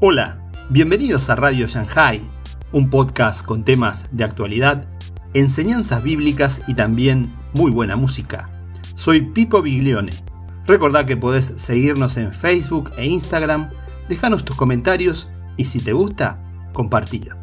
Hola, 0.00 0.38
bienvenidos 0.70 1.28
a 1.28 1.34
Radio 1.34 1.66
Shanghai, 1.66 2.22
un 2.70 2.88
podcast 2.88 3.44
con 3.44 3.64
temas 3.64 4.06
de 4.12 4.22
actualidad, 4.22 4.86
enseñanzas 5.34 6.04
bíblicas 6.04 6.62
y 6.68 6.74
también 6.74 7.34
muy 7.52 7.72
buena 7.72 7.96
música. 7.96 8.48
Soy 8.94 9.22
Pipo 9.22 9.60
Biglione. 9.60 10.12
Recordá 10.68 11.04
que 11.04 11.16
podés 11.16 11.52
seguirnos 11.56 12.16
en 12.16 12.32
Facebook 12.32 12.92
e 12.96 13.06
Instagram, 13.06 13.70
dejanos 14.08 14.44
tus 14.44 14.54
comentarios 14.54 15.32
y 15.56 15.64
si 15.64 15.80
te 15.80 15.92
gusta, 15.92 16.38
compartilo. 16.72 17.34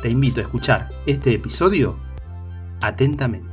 Te 0.00 0.10
invito 0.10 0.38
a 0.38 0.44
escuchar 0.44 0.90
este 1.06 1.34
episodio 1.34 1.98
atentamente. 2.82 3.49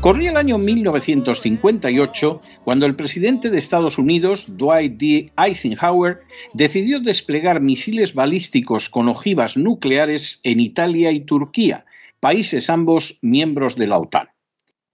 Corría 0.00 0.30
el 0.30 0.36
año 0.36 0.58
1958 0.58 2.40
cuando 2.62 2.86
el 2.86 2.94
presidente 2.94 3.50
de 3.50 3.58
Estados 3.58 3.98
Unidos, 3.98 4.56
Dwight 4.56 4.96
D. 4.96 5.32
Eisenhower, 5.36 6.20
decidió 6.54 7.00
desplegar 7.00 7.60
misiles 7.60 8.14
balísticos 8.14 8.88
con 8.88 9.08
ojivas 9.08 9.56
nucleares 9.56 10.38
en 10.44 10.60
Italia 10.60 11.10
y 11.10 11.20
Turquía, 11.20 11.84
países 12.20 12.70
ambos 12.70 13.18
miembros 13.22 13.74
de 13.74 13.88
la 13.88 13.98
OTAN. 13.98 14.28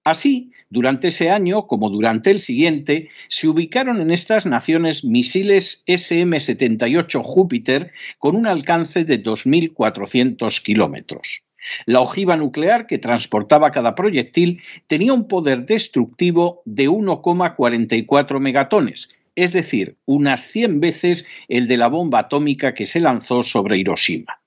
Así, 0.04 0.52
durante 0.70 1.08
ese 1.08 1.30
año, 1.30 1.66
como 1.66 1.90
durante 1.90 2.30
el 2.30 2.40
siguiente, 2.40 3.10
se 3.28 3.46
ubicaron 3.46 4.00
en 4.00 4.10
estas 4.10 4.46
naciones 4.46 5.04
misiles 5.04 5.84
SM-78 5.86 7.22
Júpiter 7.22 7.92
con 8.18 8.36
un 8.36 8.46
alcance 8.46 9.04
de 9.04 9.22
2.400 9.22 10.62
kilómetros. 10.62 11.44
La 11.86 12.00
ojiva 12.00 12.36
nuclear 12.36 12.86
que 12.86 12.98
transportaba 12.98 13.70
cada 13.70 13.94
proyectil 13.94 14.62
tenía 14.86 15.12
un 15.12 15.28
poder 15.28 15.66
destructivo 15.66 16.62
de 16.64 16.88
1,44 16.88 18.40
megatones, 18.40 19.10
es 19.34 19.52
decir, 19.52 19.96
unas 20.04 20.48
100 20.48 20.80
veces 20.80 21.26
el 21.48 21.66
de 21.66 21.76
la 21.76 21.88
bomba 21.88 22.20
atómica 22.20 22.74
que 22.74 22.86
se 22.86 23.00
lanzó 23.00 23.42
sobre 23.42 23.78
Hiroshima. 23.78 24.40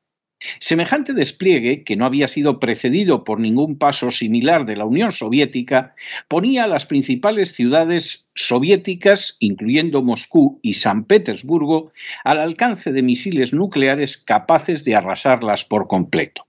Semejante 0.60 1.14
despliegue, 1.14 1.84
que 1.84 1.96
no 1.96 2.06
había 2.06 2.28
sido 2.28 2.60
precedido 2.60 3.24
por 3.24 3.40
ningún 3.40 3.78
paso 3.80 4.12
similar 4.12 4.66
de 4.66 4.76
la 4.76 4.86
Unión 4.86 5.12
Soviética, 5.12 5.96
ponía 6.28 6.66
a 6.66 6.68
las 6.68 6.86
principales 6.86 7.54
ciudades 7.54 8.30
soviéticas, 8.36 9.38
incluyendo 9.40 10.04
Moscú 10.04 10.60
y 10.62 10.76
San 10.76 11.06
Petersburgo, 11.06 11.92
al 12.24 12.40
alcance 12.40 12.92
de 12.92 13.02
misiles 13.02 13.52
nucleares 13.52 14.18
capaces 14.18 14.84
de 14.84 14.96
arrasarlas 14.96 15.66
por 15.66 15.88
completo. 15.88 16.47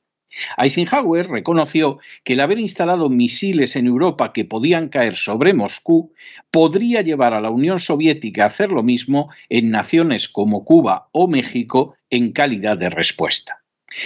Eisenhower 0.57 1.29
reconoció 1.29 1.99
que 2.25 2.35
el 2.35 2.41
haber 2.41 2.59
instalado 2.59 3.09
misiles 3.09 3.77
en 3.77 3.87
Europa 3.87 4.33
que 4.33 4.45
podían 4.45 4.89
caer 4.89 5.17
sobre 5.17 5.55
Moscú 5.55 6.13
podría 6.51 7.03
llevar 7.03 7.35
a 7.35 7.41
la 7.41 7.51
Unión 7.51 7.81
Soviética 7.81 8.45
a 8.45 8.47
hacer 8.47 8.73
lo 8.73 8.83
mismo 8.83 9.31
en 9.49 9.71
naciones 9.71 10.29
como 10.29 10.65
Cuba 10.65 11.09
o 11.13 11.29
México 11.29 11.95
en 12.11 12.33
calidad 12.33 12.77
de 12.79 12.91
respuesta. 12.91 13.63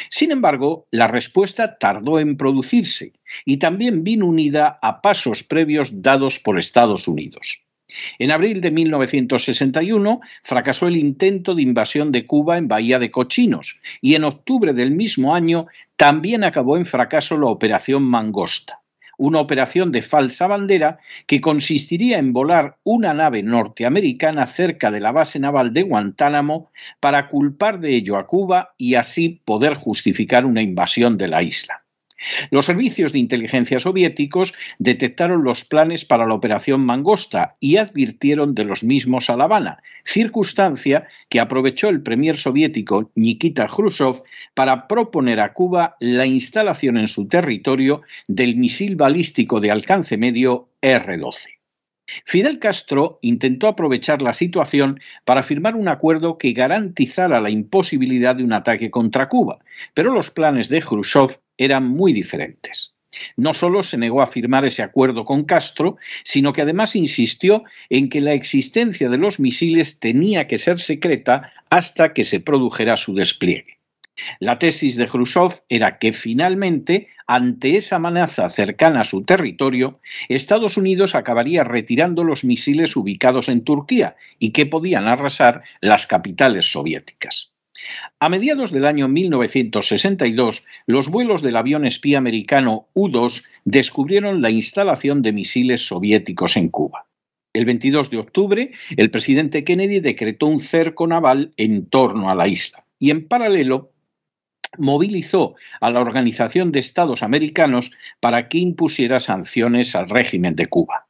Sin 0.09 0.31
embargo, 0.31 0.87
la 0.91 1.09
respuesta 1.09 1.77
tardó 1.79 2.19
en 2.19 2.37
producirse 2.37 3.13
y 3.45 3.57
también 3.57 4.05
vino 4.05 4.27
unida 4.27 4.79
a 4.81 5.03
pasos 5.03 5.43
previos 5.43 6.03
dados 6.03 6.39
por 6.39 6.59
Estados 6.59 7.09
Unidos. 7.09 7.63
En 8.19 8.31
abril 8.31 8.61
de 8.61 8.71
1961 8.71 10.21
fracasó 10.43 10.89
el 10.89 10.97
intento 10.97 11.55
de 11.55 11.63
invasión 11.63 12.13
de 12.13 12.27
Cuba 12.27 12.59
en 12.59 12.69
Bahía 12.69 12.99
de 12.99 13.11
Cochinos 13.11 13.79
y 14.01 14.15
en 14.15 14.25
octubre 14.25 14.73
del 14.73 14.91
mismo 14.91 15.35
año 15.35 15.67
también 15.97 16.45
acabó 16.45 16.77
en 16.77 16.85
fracaso 16.85 17.37
la 17.37 17.47
Operación 17.47 18.03
Mangosta, 18.03 18.81
una 19.19 19.39
operación 19.39 19.93
de 19.93 20.03
falsa 20.03 20.47
bandera 20.47 20.99
que 21.27 21.41
consistiría 21.41 22.19
en 22.19 22.33
volar 22.33 22.79
una 22.83 23.15
nave 23.15 23.43
norteamericana 23.43 24.47
cerca 24.47 24.91
de 24.91 25.01
la 25.01 25.13
base 25.13 25.39
naval 25.39 25.73
de 25.73 25.83
Guantánamo 25.83 26.71
para 27.01 27.29
culpar 27.29 27.81
de 27.81 27.95
ello 27.95 28.17
a 28.17 28.27
Cuba 28.27 28.75
y 28.79 28.95
así 28.95 29.41
poder 29.45 29.75
justificar 29.75 30.45
una 30.45 30.63
invasión 30.63 31.19
de 31.19 31.29
la 31.29 31.43
isla. 31.43 31.83
Los 32.51 32.67
servicios 32.67 33.13
de 33.13 33.19
inteligencia 33.19 33.81
soviéticos 33.81 34.55
detectaron 34.79 35.45
los 35.45 35.65
planes 35.65 36.05
para 36.05 36.27
la 36.27 36.35
operación 36.35 36.85
Mangosta 36.85 37.57
y 37.61 37.77
advirtieron 37.77 38.55
de 38.55 38.65
los 38.65 38.85
mismos 38.85 39.31
a 39.31 39.37
La 39.37 39.45
Habana, 39.45 39.83
circunstancia 40.05 41.07
que 41.29 41.41
aprovechó 41.41 41.89
el 41.89 42.03
premier 42.03 42.37
soviético 42.37 43.11
Nikita 43.15 43.67
Khrushchev 43.67 44.23
para 44.55 44.89
proponer 44.89 45.41
a 45.41 45.53
Cuba 45.53 45.97
la 46.01 46.27
instalación 46.27 46.97
en 46.97 47.09
su 47.09 47.27
territorio 47.29 48.03
del 48.29 48.57
misil 48.57 48.97
balístico 48.97 49.61
de 49.61 49.71
alcance 49.71 50.17
medio 50.17 50.69
R-12. 50.81 51.63
Fidel 52.25 52.59
Castro 52.59 53.19
intentó 53.23 53.69
aprovechar 53.69 54.23
la 54.23 54.35
situación 54.35 55.01
para 55.25 55.43
firmar 55.43 55.77
un 55.77 55.89
acuerdo 55.89 56.37
que 56.37 56.53
garantizara 56.53 57.41
la 57.41 57.51
imposibilidad 57.51 58.37
de 58.37 58.45
un 58.45 58.53
ataque 58.53 58.91
contra 58.91 59.29
Cuba, 59.29 59.59
pero 59.95 60.13
los 60.13 60.31
planes 60.31 60.69
de 60.69 60.81
Khrushchev 60.81 61.39
eran 61.59 61.89
muy 61.89 62.13
diferentes. 62.13 62.95
No 63.37 63.53
solo 63.55 63.83
se 63.83 63.99
negó 63.99 64.23
a 64.23 64.27
firmar 64.27 64.65
ese 64.65 64.83
acuerdo 64.83 65.25
con 65.25 65.45
Castro, 65.45 65.97
sino 66.25 66.53
que 66.53 66.63
además 66.63 66.97
insistió 66.97 67.65
en 67.91 68.09
que 68.09 68.21
la 68.21 68.33
existencia 68.33 69.09
de 69.09 69.19
los 69.19 69.39
misiles 69.39 70.01
tenía 70.01 70.47
que 70.47 70.59
ser 70.59 70.79
secreta 70.79 71.53
hasta 71.69 72.15
que 72.15 72.25
se 72.25 72.41
produjera 72.41 72.97
su 72.97 73.15
despliegue. 73.15 73.79
La 74.41 74.59
tesis 74.59 74.97
de 74.97 75.07
Khrushchev 75.07 75.63
era 75.69 75.99
que 75.99 76.13
finalmente, 76.13 77.09
ante 77.27 77.77
esa 77.77 77.97
amenaza 77.97 78.49
cercana 78.51 79.01
a 79.01 79.05
su 79.05 79.25
territorio, 79.25 80.01
Estados 80.29 80.77
Unidos 80.77 81.15
acabaría 81.15 81.65
retirando 81.65 82.23
los 82.23 82.45
misiles 82.45 82.95
ubicados 82.95 83.49
en 83.49 83.65
Turquía 83.65 84.17
y 84.39 84.51
que 84.51 84.67
podían 84.67 85.09
arrasar 85.09 85.63
las 85.81 86.07
capitales 86.07 86.71
soviéticas. 86.71 87.52
A 88.21 88.29
mediados 88.29 88.73
del 88.73 88.85
año 88.85 89.09
1962, 89.09 90.65
los 90.87 91.09
vuelos 91.09 91.43
del 91.43 91.57
avión 91.57 91.85
espía 91.85 92.19
americano 92.19 92.89
U-2 92.95 93.45
descubrieron 93.65 94.43
la 94.43 94.51
instalación 94.51 95.23
de 95.23 95.33
misiles 95.33 95.87
soviéticos 95.87 96.57
en 96.57 96.69
Cuba. 96.69 97.07
El 97.53 97.67
22 97.67 98.11
de 98.11 98.19
octubre, 98.19 98.71
el 98.97 99.11
presidente 99.11 99.65
Kennedy 99.65 100.01
decretó 100.01 100.47
un 100.47 100.59
cerco 100.59 101.07
naval 101.07 101.53
en 101.57 101.87
torno 101.87 102.31
a 102.31 102.35
la 102.35 102.49
isla 102.49 102.87
y 102.99 103.11
en 103.11 103.29
paralelo 103.29 103.93
movilizó 104.79 105.55
a 105.81 105.91
la 105.91 106.01
Organización 106.01 106.73
de 106.73 106.79
Estados 106.79 107.23
Americanos 107.23 107.91
para 108.21 108.49
que 108.49 108.59
impusiera 108.59 109.21
sanciones 109.21 109.95
al 109.95 110.09
régimen 110.09 110.57
de 110.57 110.67
Cuba. 110.67 111.09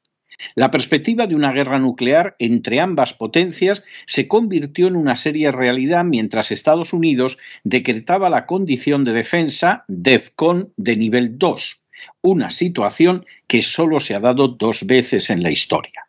La 0.54 0.70
perspectiva 0.70 1.26
de 1.26 1.34
una 1.34 1.52
guerra 1.52 1.78
nuclear 1.78 2.36
entre 2.38 2.80
ambas 2.80 3.14
potencias 3.14 3.84
se 4.06 4.28
convirtió 4.28 4.86
en 4.86 4.96
una 4.96 5.16
seria 5.16 5.52
realidad 5.52 6.04
mientras 6.04 6.52
Estados 6.52 6.92
Unidos 6.92 7.38
decretaba 7.64 8.30
la 8.30 8.46
condición 8.46 9.04
de 9.04 9.12
defensa 9.12 9.84
DEFCON 9.88 10.72
de 10.76 10.96
nivel 10.96 11.38
2, 11.38 11.86
una 12.22 12.50
situación 12.50 13.26
que 13.46 13.62
solo 13.62 14.00
se 14.00 14.14
ha 14.14 14.20
dado 14.20 14.48
dos 14.48 14.86
veces 14.86 15.30
en 15.30 15.42
la 15.42 15.50
historia. 15.50 16.08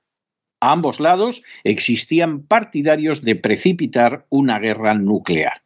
A 0.60 0.72
ambos 0.72 1.00
lados 1.00 1.44
existían 1.64 2.44
partidarios 2.44 3.22
de 3.22 3.36
precipitar 3.36 4.26
una 4.30 4.60
guerra 4.60 4.94
nuclear. 4.94 5.63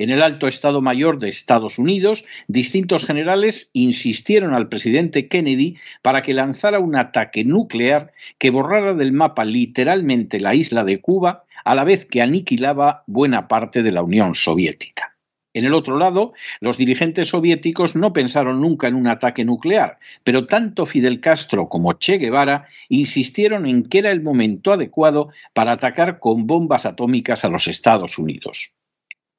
En 0.00 0.08
el 0.08 0.22
alto 0.22 0.48
Estado 0.48 0.80
Mayor 0.80 1.18
de 1.18 1.28
Estados 1.28 1.78
Unidos, 1.78 2.24
distintos 2.48 3.04
generales 3.04 3.68
insistieron 3.74 4.54
al 4.54 4.70
presidente 4.70 5.28
Kennedy 5.28 5.76
para 6.00 6.22
que 6.22 6.32
lanzara 6.32 6.78
un 6.78 6.96
ataque 6.96 7.44
nuclear 7.44 8.10
que 8.38 8.48
borrara 8.48 8.94
del 8.94 9.12
mapa 9.12 9.44
literalmente 9.44 10.40
la 10.40 10.54
isla 10.54 10.84
de 10.84 11.02
Cuba, 11.02 11.44
a 11.66 11.74
la 11.74 11.84
vez 11.84 12.06
que 12.06 12.22
aniquilaba 12.22 13.04
buena 13.06 13.46
parte 13.46 13.82
de 13.82 13.92
la 13.92 14.02
Unión 14.02 14.34
Soviética. 14.34 15.18
En 15.52 15.66
el 15.66 15.74
otro 15.74 15.98
lado, 15.98 16.32
los 16.60 16.78
dirigentes 16.78 17.28
soviéticos 17.28 17.94
no 17.94 18.14
pensaron 18.14 18.62
nunca 18.62 18.88
en 18.88 18.94
un 18.94 19.06
ataque 19.06 19.44
nuclear, 19.44 19.98
pero 20.24 20.46
tanto 20.46 20.86
Fidel 20.86 21.20
Castro 21.20 21.68
como 21.68 21.92
Che 21.92 22.16
Guevara 22.16 22.68
insistieron 22.88 23.66
en 23.66 23.82
que 23.82 23.98
era 23.98 24.12
el 24.12 24.22
momento 24.22 24.72
adecuado 24.72 25.28
para 25.52 25.72
atacar 25.72 26.20
con 26.20 26.46
bombas 26.46 26.86
atómicas 26.86 27.44
a 27.44 27.50
los 27.50 27.68
Estados 27.68 28.16
Unidos. 28.16 28.72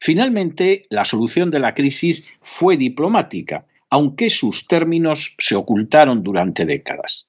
Finalmente, 0.04 0.82
la 0.90 1.06
solución 1.06 1.52
de 1.52 1.60
la 1.60 1.76
crisis 1.76 2.26
fue 2.42 2.76
diplomática, 2.76 3.68
aunque 3.92 4.32
sus 4.32 4.66
términos 4.66 5.36
se 5.38 5.56
ocultaron 5.56 6.24
durante 6.24 6.66
décadas. 6.66 7.28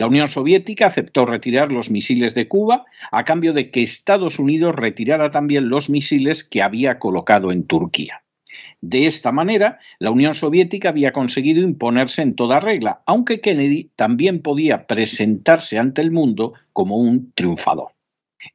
La 0.00 0.08
Unión 0.08 0.26
Soviética 0.26 0.86
aceptó 0.86 1.26
retirar 1.26 1.70
los 1.70 1.92
misiles 1.92 2.34
de 2.34 2.48
Cuba 2.48 2.86
a 3.12 3.24
cambio 3.24 3.52
de 3.52 3.70
que 3.70 3.82
Estados 3.82 4.40
Unidos 4.40 4.74
retirara 4.74 5.30
también 5.30 5.68
los 5.68 5.90
misiles 5.90 6.42
que 6.42 6.60
había 6.60 6.98
colocado 6.98 7.52
en 7.52 7.68
Turquía. 7.68 8.24
De 8.80 9.06
esta 9.06 9.30
manera, 9.30 9.78
la 10.00 10.10
Unión 10.10 10.34
Soviética 10.34 10.88
había 10.88 11.12
conseguido 11.12 11.62
imponerse 11.62 12.22
en 12.22 12.34
toda 12.34 12.58
regla, 12.58 13.00
aunque 13.06 13.40
Kennedy 13.40 13.92
también 13.94 14.42
podía 14.42 14.88
presentarse 14.88 15.78
ante 15.78 16.02
el 16.02 16.10
mundo 16.10 16.54
como 16.72 16.96
un 16.96 17.30
triunfador. 17.36 17.92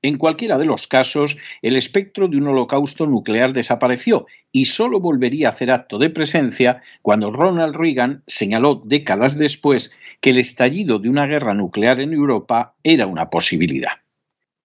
En 0.01 0.18
cualquiera 0.18 0.57
de 0.57 0.65
los 0.65 0.88
casos, 0.88 1.38
el 1.62 1.75
espectro 1.75 2.27
de 2.27 2.38
un 2.38 2.47
holocausto 2.47 3.06
nuclear 3.06 3.53
desapareció 3.53 4.27
y 4.51 4.65
solo 4.65 5.00
volvería 5.00 5.47
a 5.47 5.51
hacer 5.51 5.71
acto 5.71 5.97
de 5.97 6.09
presencia 6.09 6.81
cuando 7.01 7.31
Ronald 7.31 7.75
Reagan 7.75 8.24
señaló 8.27 8.81
décadas 8.85 9.38
después 9.38 9.91
que 10.21 10.30
el 10.30 10.38
estallido 10.38 11.00
de 11.00 11.09
una 11.09 11.25
guerra 11.25 11.53
nuclear 11.53 12.00
en 12.00 12.13
Europa 12.13 12.75
era 12.83 13.07
una 13.07 13.30
posibilidad. 13.30 14.03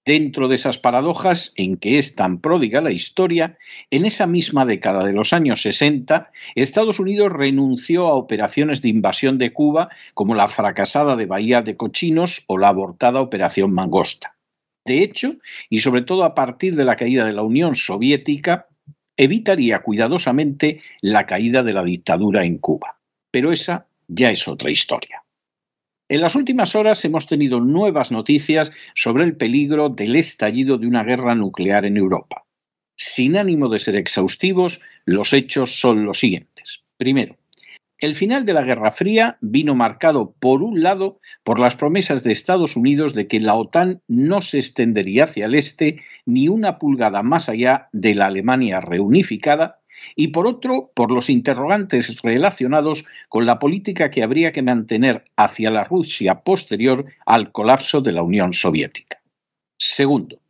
Dentro 0.05 0.49
de 0.49 0.55
esas 0.55 0.79
paradojas 0.79 1.53
en 1.57 1.77
que 1.77 1.99
es 1.99 2.15
tan 2.15 2.41
pródiga 2.41 2.81
la 2.81 2.93
historia, 2.93 3.59
en 3.91 4.07
esa 4.07 4.27
misma 4.27 4.65
década 4.65 5.05
de 5.05 5.13
los 5.13 5.35
años 5.35 5.61
60, 5.61 6.31
Estados 6.55 6.99
Unidos 6.99 7.31
renunció 7.31 8.07
a 8.07 8.15
operaciones 8.15 8.81
de 8.81 8.89
invasión 8.89 9.37
de 9.37 9.53
Cuba 9.53 9.91
como 10.15 10.35
la 10.35 10.49
fracasada 10.49 11.15
de 11.15 11.27
Bahía 11.27 11.61
de 11.61 11.77
Cochinos 11.77 12.43
o 12.47 12.57
la 12.57 12.69
abortada 12.69 13.21
Operación 13.21 13.75
Mangosta. 13.75 14.38
De 14.89 15.03
hecho, 15.03 15.37
y 15.69 15.81
sobre 15.81 16.01
todo 16.01 16.25
a 16.25 16.35
partir 16.35 16.75
de 16.75 16.85
la 16.87 16.97
caída 16.97 17.27
de 17.27 17.35
la 17.35 17.43
Unión 17.43 17.75
Soviética, 17.75 18.69
evitaría 19.19 19.81
cuidadosamente 19.81 20.81
la 21.03 21.27
caída 21.27 21.63
de 21.63 21.75
la 21.75 21.85
dictadura 21.85 22.43
en 22.47 22.57
Cuba. 22.57 22.99
Pero 23.31 23.53
esa 23.53 23.87
ya 24.07 24.31
es 24.31 24.49
otra 24.49 24.71
historia. 24.71 25.25
En 26.09 26.23
las 26.23 26.35
últimas 26.35 26.75
horas 26.75 27.05
hemos 27.05 27.27
tenido 27.27 27.61
nuevas 27.61 28.11
noticias 28.11 28.73
sobre 28.95 29.25
el 29.25 29.37
peligro 29.37 29.91
del 29.91 30.17
estallido 30.17 30.79
de 30.79 30.87
una 30.87 31.05
guerra 31.05 31.35
nuclear 31.35 31.85
en 31.85 31.99
Europa. 31.99 32.47
Sin 32.97 33.37
ánimo 33.37 33.69
de 33.69 33.81
ser 33.81 33.95
exhaustivos, 33.95 34.81
los 35.05 35.35
hechos 35.35 35.79
son 35.79 36.07
los 36.07 36.19
siguientes. 36.19 36.83
Primero, 36.97 37.37
el 38.01 38.15
final 38.15 38.45
de 38.45 38.53
la 38.53 38.63
Guerra 38.63 38.93
Fría 38.93 39.39
vino 39.41 39.75
marcado, 39.75 40.35
por 40.39 40.63
un 40.63 40.83
lado, 40.83 41.21
por 41.43 41.59
las 41.59 41.77
promesas 41.77 42.23
de 42.23 42.33
Estados 42.33 42.77
Unidos 42.77 43.15
de 43.15 43.27
que 43.27 43.41
la 43.41 43.55
OTAN 43.55 44.03
no 44.07 44.41
se 44.41 44.59
extendería 44.59 45.25
hacia 45.25 45.47
el 45.47 45.55
este 45.55 46.01
ni 46.25 46.49
una 46.49 46.79
pulgada 46.79 47.23
más 47.23 47.49
allá 47.49 47.89
de 47.93 48.15
la 48.15 48.27
Alemania 48.27 48.81
reunificada, 48.81 49.81
y 50.15 50.29
por 50.29 50.47
otro, 50.47 50.93
por 50.95 51.11
los 51.11 51.29
interrogantes 51.29 52.23
relacionados 52.23 53.05
con 53.29 53.47
la 53.47 53.59
política 53.59 54.11
que 54.11 54.23
habría 54.23 54.53
que 54.53 54.63
mantener 54.63 55.25
hacia 55.37 55.73
la 55.73 55.83
Rusia 55.83 56.43
posterior 56.43 57.07
al 57.27 57.51
colapso 57.51 58.01
de 58.01 58.13
la 58.13 58.23
Unión 58.23 58.53
Soviética. 58.53 59.21
Segundo, 59.77 60.41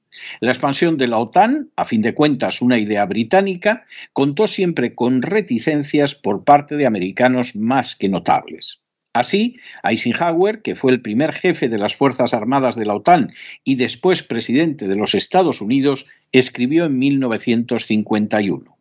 la 0.41 0.51
expansión 0.51 0.97
de 0.97 1.09
la 1.09 1.19
OTAN, 1.19 1.71
a 1.77 1.85
fin 1.85 2.03
de 2.03 2.15
cuentas 2.15 2.63
una 2.63 2.79
idea 2.79 3.05
británica, 3.07 3.87
contó 4.13 4.47
siempre 4.47 4.95
con 4.95 5.23
reticencias 5.23 6.15
por 6.15 6.45
parte 6.45 6.77
de 6.77 6.87
americanos 6.87 7.57
más 7.57 7.97
que 7.97 8.09
notables. 8.09 8.81
Así, 9.13 9.57
Eisenhower, 9.83 10.63
que 10.63 10.75
fue 10.75 10.93
el 10.93 11.01
primer 11.01 11.33
jefe 11.33 11.69
de 11.69 11.79
las 11.79 11.97
Fuerzas 11.97 12.35
Armadas 12.35 12.77
de 12.77 12.87
la 12.87 12.95
OTAN 12.95 13.33
y 13.65 13.75
después 13.75 14.23
presidente 14.23 14.87
de 14.87 14.97
los 14.97 15.15
Estados 15.15 15.61
Unidos, 15.61 16.07
escribió 16.31 16.85
en 16.85 16.99
1951 16.99 18.79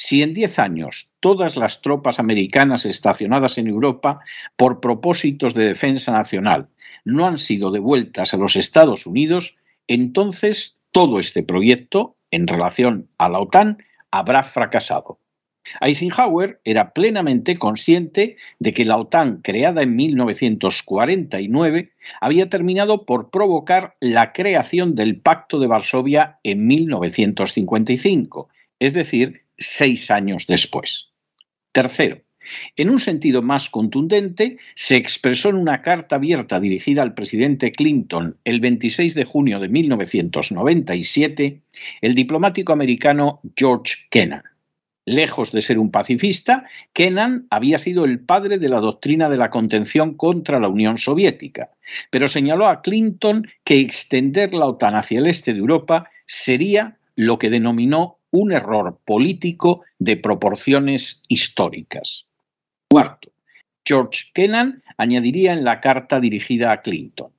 si 0.00 0.22
en 0.22 0.32
diez 0.32 0.60
años 0.60 1.10
todas 1.18 1.56
las 1.56 1.82
tropas 1.82 2.20
americanas 2.20 2.86
estacionadas 2.86 3.58
en 3.58 3.66
Europa 3.66 4.20
por 4.54 4.78
propósitos 4.78 5.54
de 5.54 5.64
defensa 5.64 6.12
nacional 6.12 6.68
no 7.04 7.26
han 7.26 7.36
sido 7.36 7.72
devueltas 7.72 8.32
a 8.32 8.36
los 8.36 8.54
Estados 8.54 9.06
Unidos, 9.06 9.56
entonces 9.88 10.80
todo 10.92 11.18
este 11.18 11.42
proyecto 11.42 12.16
en 12.30 12.46
relación 12.46 13.08
a 13.18 13.28
la 13.28 13.40
OTAN 13.40 13.78
habrá 14.10 14.42
fracasado. 14.42 15.18
Eisenhower 15.80 16.60
era 16.64 16.92
plenamente 16.92 17.58
consciente 17.58 18.36
de 18.58 18.72
que 18.72 18.84
la 18.84 18.96
OTAN, 18.96 19.40
creada 19.42 19.82
en 19.82 19.96
1949, 19.96 21.92
había 22.20 22.48
terminado 22.48 23.04
por 23.04 23.30
provocar 23.30 23.92
la 24.00 24.32
creación 24.32 24.94
del 24.94 25.20
Pacto 25.20 25.58
de 25.58 25.66
Varsovia 25.66 26.38
en 26.42 26.66
1955, 26.66 28.48
es 28.78 28.94
decir, 28.94 29.42
seis 29.58 30.10
años 30.10 30.46
después. 30.46 31.10
Tercero, 31.72 32.22
en 32.76 32.90
un 32.90 33.00
sentido 33.00 33.42
más 33.42 33.68
contundente, 33.68 34.58
se 34.74 34.96
expresó 34.96 35.50
en 35.50 35.56
una 35.56 35.82
carta 35.82 36.16
abierta 36.16 36.60
dirigida 36.60 37.02
al 37.02 37.14
presidente 37.14 37.72
Clinton 37.72 38.36
el 38.44 38.60
26 38.60 39.14
de 39.14 39.24
junio 39.24 39.60
de 39.60 39.68
1997 39.68 41.60
el 42.00 42.14
diplomático 42.14 42.72
americano 42.72 43.40
George 43.56 43.94
Kennan. 44.10 44.42
Lejos 45.04 45.52
de 45.52 45.62
ser 45.62 45.78
un 45.78 45.90
pacifista, 45.90 46.64
Kennan 46.92 47.46
había 47.48 47.78
sido 47.78 48.04
el 48.04 48.20
padre 48.20 48.58
de 48.58 48.68
la 48.68 48.80
doctrina 48.80 49.30
de 49.30 49.38
la 49.38 49.48
contención 49.48 50.14
contra 50.14 50.60
la 50.60 50.68
Unión 50.68 50.98
Soviética, 50.98 51.70
pero 52.10 52.28
señaló 52.28 52.66
a 52.66 52.82
Clinton 52.82 53.48
que 53.64 53.80
extender 53.80 54.52
la 54.52 54.66
OTAN 54.66 54.96
hacia 54.96 55.20
el 55.20 55.26
este 55.26 55.54
de 55.54 55.60
Europa 55.60 56.10
sería 56.26 56.98
lo 57.16 57.38
que 57.38 57.48
denominó 57.48 58.18
un 58.30 58.52
error 58.52 59.00
político 59.06 59.82
de 59.98 60.18
proporciones 60.18 61.22
históricas. 61.28 62.27
Cuarto, 62.90 63.30
George 63.84 64.30
Kennan 64.32 64.82
añadiría 64.96 65.52
en 65.52 65.62
la 65.62 65.80
carta 65.80 66.20
dirigida 66.20 66.72
a 66.72 66.80
Clinton. 66.80 67.32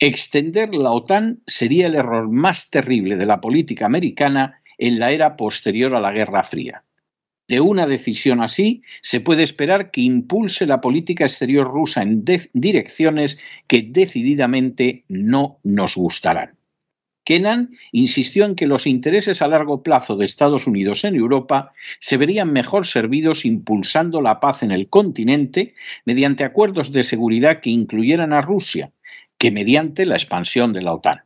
Extender 0.00 0.74
la 0.74 0.90
OTAN 0.90 1.42
sería 1.46 1.86
el 1.86 1.94
error 1.94 2.28
más 2.28 2.70
terrible 2.70 3.16
de 3.16 3.26
la 3.26 3.40
política 3.40 3.86
americana 3.86 4.60
en 4.78 4.98
la 4.98 5.12
era 5.12 5.36
posterior 5.36 5.94
a 5.94 6.00
la 6.00 6.10
Guerra 6.10 6.42
Fría. 6.42 6.82
De 7.46 7.60
una 7.60 7.86
decisión 7.86 8.42
así, 8.42 8.82
se 9.02 9.20
puede 9.20 9.42
esperar 9.42 9.90
que 9.90 10.00
impulse 10.00 10.66
la 10.66 10.80
política 10.80 11.24
exterior 11.24 11.66
rusa 11.66 12.02
en 12.02 12.24
direcciones 12.52 13.40
que 13.66 13.82
decididamente 13.82 15.04
no 15.08 15.58
nos 15.62 15.96
gustarán. 15.96 16.59
Kennan 17.24 17.70
insistió 17.92 18.44
en 18.44 18.54
que 18.54 18.66
los 18.66 18.86
intereses 18.86 19.42
a 19.42 19.48
largo 19.48 19.82
plazo 19.82 20.16
de 20.16 20.24
Estados 20.24 20.66
Unidos 20.66 21.04
en 21.04 21.14
Europa 21.14 21.72
se 21.98 22.16
verían 22.16 22.52
mejor 22.52 22.86
servidos 22.86 23.44
impulsando 23.44 24.22
la 24.22 24.40
paz 24.40 24.62
en 24.62 24.70
el 24.70 24.88
continente 24.88 25.74
mediante 26.04 26.44
acuerdos 26.44 26.92
de 26.92 27.02
seguridad 27.02 27.60
que 27.60 27.70
incluyeran 27.70 28.32
a 28.32 28.40
Rusia, 28.40 28.92
que 29.38 29.50
mediante 29.50 30.06
la 30.06 30.16
expansión 30.16 30.72
de 30.72 30.82
la 30.82 30.94
OTAN. 30.94 31.24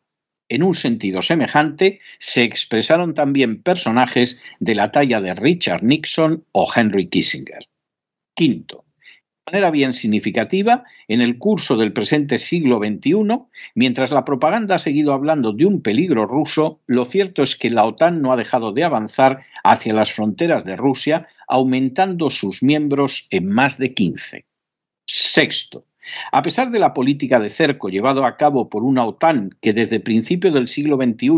En 0.48 0.62
un 0.62 0.74
sentido 0.74 1.22
semejante, 1.22 2.00
se 2.18 2.42
expresaron 2.42 3.14
también 3.14 3.62
personajes 3.62 4.42
de 4.60 4.74
la 4.74 4.92
talla 4.92 5.20
de 5.20 5.34
Richard 5.34 5.82
Nixon 5.82 6.44
o 6.52 6.70
Henry 6.74 7.08
Kissinger. 7.08 7.66
Quinto, 8.34 8.84
manera 9.54 9.70
bien 9.70 9.92
significativa, 9.92 10.82
en 11.06 11.20
el 11.20 11.38
curso 11.38 11.76
del 11.76 11.92
presente 11.92 12.38
siglo 12.38 12.78
XXI, 12.78 13.44
mientras 13.76 14.10
la 14.10 14.24
propaganda 14.24 14.74
ha 14.74 14.78
seguido 14.80 15.12
hablando 15.12 15.52
de 15.52 15.64
un 15.64 15.80
peligro 15.80 16.26
ruso, 16.26 16.80
lo 16.88 17.04
cierto 17.04 17.40
es 17.40 17.54
que 17.54 17.70
la 17.70 17.84
OTAN 17.84 18.20
no 18.20 18.32
ha 18.32 18.36
dejado 18.36 18.72
de 18.72 18.82
avanzar 18.82 19.44
hacia 19.62 19.94
las 19.94 20.10
fronteras 20.10 20.64
de 20.64 20.74
Rusia, 20.74 21.28
aumentando 21.46 22.30
sus 22.30 22.64
miembros 22.64 23.28
en 23.30 23.48
más 23.48 23.78
de 23.78 23.94
15. 23.94 24.44
Sexto, 25.06 25.86
a 26.32 26.42
pesar 26.42 26.72
de 26.72 26.80
la 26.80 26.92
política 26.92 27.38
de 27.38 27.48
cerco 27.48 27.90
llevado 27.90 28.26
a 28.26 28.36
cabo 28.36 28.68
por 28.68 28.82
una 28.82 29.06
OTAN 29.06 29.50
que 29.60 29.72
desde 29.72 30.00
principio 30.00 30.50
del 30.50 30.66
siglo 30.66 30.96
XXI 30.96 31.28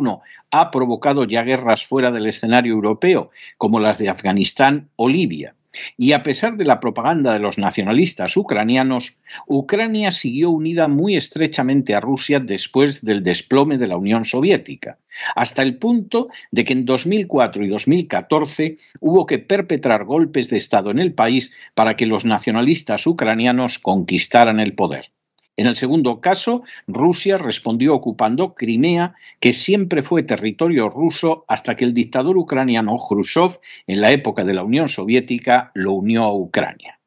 ha 0.53 0.71
provocado 0.71 1.25
ya 1.25 1.43
guerras 1.43 1.85
fuera 1.85 2.11
del 2.11 2.25
escenario 2.25 2.73
europeo, 2.73 3.31
como 3.59 3.79
las 3.79 3.99
de 3.99 4.09
Afganistán 4.09 4.89
o 4.97 5.11
Libia, 5.11 5.55
y 5.97 6.13
a 6.13 6.23
pesar 6.23 6.57
de 6.57 6.65
la 6.65 6.81
propaganda 6.81 7.33
de 7.33 7.41
los 7.41 7.59
nacionalistas 7.59 8.37
ucranianos, 8.37 9.17
Ucrania 9.47 10.11
siguió 10.11 10.51
unida 10.51 10.89
muy 10.89 11.17
estrechamente 11.17 11.95
a 11.95 12.01
Rusia 12.01 12.41
después 12.41 13.05
del 13.05 13.23
desplome 13.23 13.79
de 13.79 13.89
la 13.89 13.97
Unión 13.97 14.25
Soviética, 14.25 14.99
hasta 15.35 15.63
el 15.63 15.77
punto 15.79 16.29
de 16.51 16.65
que 16.65 16.73
en 16.73 16.85
2004 16.85 17.65
y 17.65 17.69
2014 17.69 18.79
hubo 19.01 19.27
que 19.27 19.39
perpetrar 19.39 20.05
golpes 20.05 20.49
de 20.51 20.57
Estado 20.57 20.91
en 20.91 20.99
el 20.99 21.13
país 21.13 21.53
para 21.75 21.97
que 21.97 22.07
los 22.07 22.25
nacionalistas 22.25 23.07
ucranianos 23.07 23.79
conquistaran 23.79 24.61
el 24.61 24.75
poder. 24.75 25.11
En 25.57 25.67
el 25.67 25.77
segundo 25.77 26.21
caso, 26.21 26.65
Rusia 26.87 27.39
respondió 27.39 27.95
ocupando 27.95 28.55
Crimea, 28.55 29.15
que 29.41 29.55
siempre 29.55 30.03
fue 30.03 30.23
territorio 30.23 30.91
ruso 30.91 31.45
hasta 31.49 31.77
que 31.77 31.85
el 31.85 31.95
dictador 31.95 32.37
ucraniano 32.37 32.99
Khrushchev, 32.99 33.59
en 33.87 34.03
la 34.03 34.13
época 34.13 34.45
de 34.45 34.53
la 34.53 34.63
Unión 34.63 34.89
Soviética, 34.89 35.71
lo 35.75 35.93
unió 35.93 36.25
a 36.25 36.35
Ucrania. 36.35 37.01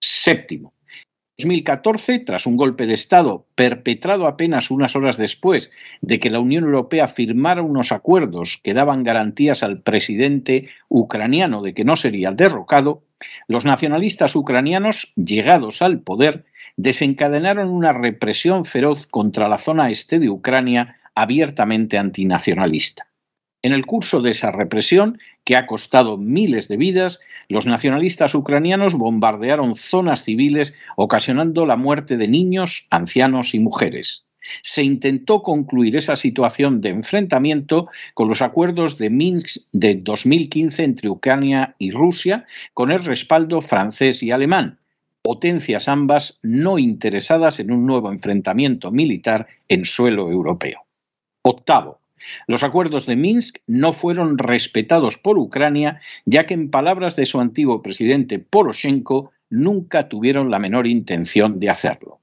Séptimo. 0.00 0.74
En 1.36 1.48
2014, 1.48 2.20
tras 2.20 2.46
un 2.46 2.56
golpe 2.56 2.86
de 2.86 2.94
Estado 2.94 3.46
perpetrado 3.56 4.28
apenas 4.28 4.70
unas 4.70 4.94
horas 4.94 5.16
después 5.16 5.72
de 6.00 6.20
que 6.20 6.30
la 6.30 6.38
Unión 6.38 6.62
Europea 6.62 7.08
firmara 7.08 7.60
unos 7.60 7.90
acuerdos 7.90 8.60
que 8.62 8.72
daban 8.72 9.02
garantías 9.02 9.64
al 9.64 9.80
presidente 9.80 10.68
ucraniano 10.88 11.60
de 11.60 11.74
que 11.74 11.84
no 11.84 11.96
sería 11.96 12.30
derrocado, 12.30 13.02
los 13.48 13.64
nacionalistas 13.64 14.36
ucranianos, 14.36 15.12
llegados 15.16 15.82
al 15.82 16.00
poder, 16.00 16.44
desencadenaron 16.76 17.68
una 17.68 17.92
represión 17.92 18.64
feroz 18.64 19.06
contra 19.06 19.48
la 19.48 19.58
zona 19.58 19.90
este 19.90 20.18
de 20.18 20.30
Ucrania 20.30 20.96
abiertamente 21.14 21.98
antinacionalista. 21.98 23.08
En 23.62 23.72
el 23.72 23.86
curso 23.86 24.20
de 24.20 24.32
esa 24.32 24.50
represión, 24.50 25.18
que 25.44 25.56
ha 25.56 25.66
costado 25.66 26.18
miles 26.18 26.68
de 26.68 26.76
vidas, 26.76 27.20
los 27.48 27.66
nacionalistas 27.66 28.34
ucranianos 28.34 28.94
bombardearon 28.94 29.74
zonas 29.74 30.24
civiles, 30.24 30.74
ocasionando 30.96 31.64
la 31.64 31.76
muerte 31.76 32.16
de 32.16 32.28
niños, 32.28 32.86
ancianos 32.90 33.54
y 33.54 33.60
mujeres. 33.60 34.26
Se 34.62 34.82
intentó 34.82 35.42
concluir 35.42 35.96
esa 35.96 36.16
situación 36.16 36.80
de 36.80 36.90
enfrentamiento 36.90 37.88
con 38.14 38.28
los 38.28 38.42
acuerdos 38.42 38.98
de 38.98 39.10
Minsk 39.10 39.62
de 39.72 39.96
2015 39.96 40.84
entre 40.84 41.08
Ucrania 41.08 41.74
y 41.78 41.90
Rusia, 41.90 42.46
con 42.72 42.90
el 42.90 43.04
respaldo 43.04 43.60
francés 43.60 44.22
y 44.22 44.30
alemán, 44.30 44.78
potencias 45.22 45.88
ambas 45.88 46.38
no 46.42 46.78
interesadas 46.78 47.58
en 47.58 47.72
un 47.72 47.86
nuevo 47.86 48.10
enfrentamiento 48.10 48.90
militar 48.90 49.46
en 49.68 49.84
suelo 49.84 50.30
europeo. 50.30 50.84
Octavo, 51.42 52.00
los 52.46 52.62
acuerdos 52.62 53.06
de 53.06 53.16
Minsk 53.16 53.58
no 53.66 53.92
fueron 53.92 54.38
respetados 54.38 55.18
por 55.18 55.38
Ucrania, 55.38 56.00
ya 56.24 56.46
que 56.46 56.54
en 56.54 56.70
palabras 56.70 57.16
de 57.16 57.26
su 57.26 57.40
antiguo 57.40 57.82
presidente 57.82 58.38
Poroshenko 58.38 59.32
nunca 59.50 60.08
tuvieron 60.08 60.50
la 60.50 60.58
menor 60.58 60.86
intención 60.86 61.60
de 61.60 61.70
hacerlo. 61.70 62.20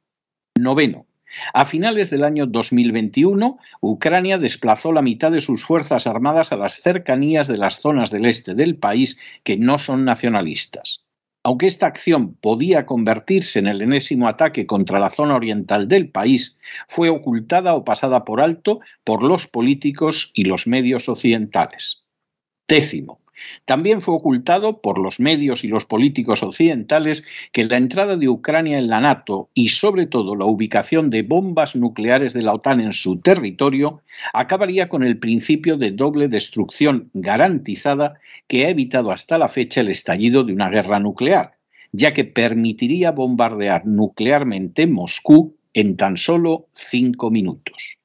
Noveno. 0.59 1.05
A 1.53 1.65
finales 1.65 2.09
del 2.09 2.23
año 2.23 2.45
2021, 2.45 3.57
Ucrania 3.81 4.37
desplazó 4.37 4.91
la 4.91 5.01
mitad 5.01 5.31
de 5.31 5.41
sus 5.41 5.63
fuerzas 5.63 6.07
armadas 6.07 6.51
a 6.51 6.57
las 6.57 6.81
cercanías 6.81 7.47
de 7.47 7.57
las 7.57 7.79
zonas 7.79 8.11
del 8.11 8.25
este 8.25 8.53
del 8.53 8.75
país 8.75 9.17
que 9.43 9.57
no 9.57 9.77
son 9.77 10.05
nacionalistas. 10.05 11.03
Aunque 11.43 11.65
esta 11.65 11.87
acción 11.87 12.35
podía 12.35 12.85
convertirse 12.85 13.57
en 13.57 13.67
el 13.67 13.81
enésimo 13.81 14.27
ataque 14.27 14.67
contra 14.67 14.99
la 14.99 15.09
zona 15.09 15.35
oriental 15.35 15.87
del 15.87 16.09
país, 16.09 16.57
fue 16.87 17.09
ocultada 17.09 17.73
o 17.73 17.83
pasada 17.83 18.25
por 18.25 18.41
alto 18.41 18.79
por 19.03 19.23
los 19.23 19.47
políticos 19.47 20.31
y 20.35 20.45
los 20.45 20.67
medios 20.67 21.09
occidentales. 21.09 22.03
Décimo. 22.67 23.21
También 23.65 24.01
fue 24.01 24.15
ocultado 24.15 24.81
por 24.81 24.99
los 24.99 25.19
medios 25.19 25.63
y 25.63 25.67
los 25.67 25.85
políticos 25.85 26.43
occidentales 26.43 27.23
que 27.51 27.65
la 27.65 27.77
entrada 27.77 28.17
de 28.17 28.29
Ucrania 28.29 28.77
en 28.77 28.87
la 28.87 28.99
NATO 28.99 29.49
y 29.53 29.69
sobre 29.69 30.07
todo 30.07 30.35
la 30.35 30.45
ubicación 30.45 31.09
de 31.09 31.23
bombas 31.23 31.75
nucleares 31.75 32.33
de 32.33 32.41
la 32.41 32.53
OTAN 32.53 32.81
en 32.81 32.93
su 32.93 33.19
territorio 33.19 34.01
acabaría 34.33 34.89
con 34.89 35.03
el 35.03 35.17
principio 35.17 35.77
de 35.77 35.91
doble 35.91 36.27
destrucción 36.27 37.09
garantizada 37.13 38.15
que 38.47 38.65
ha 38.65 38.69
evitado 38.69 39.11
hasta 39.11 39.37
la 39.37 39.47
fecha 39.47 39.81
el 39.81 39.89
estallido 39.89 40.43
de 40.43 40.53
una 40.53 40.69
guerra 40.69 40.99
nuclear, 40.99 41.57
ya 41.91 42.13
que 42.13 42.25
permitiría 42.25 43.11
bombardear 43.11 43.85
nuclearmente 43.85 44.87
Moscú 44.87 45.55
en 45.73 45.97
tan 45.97 46.17
solo 46.17 46.67
cinco 46.73 47.31
minutos. 47.31 47.97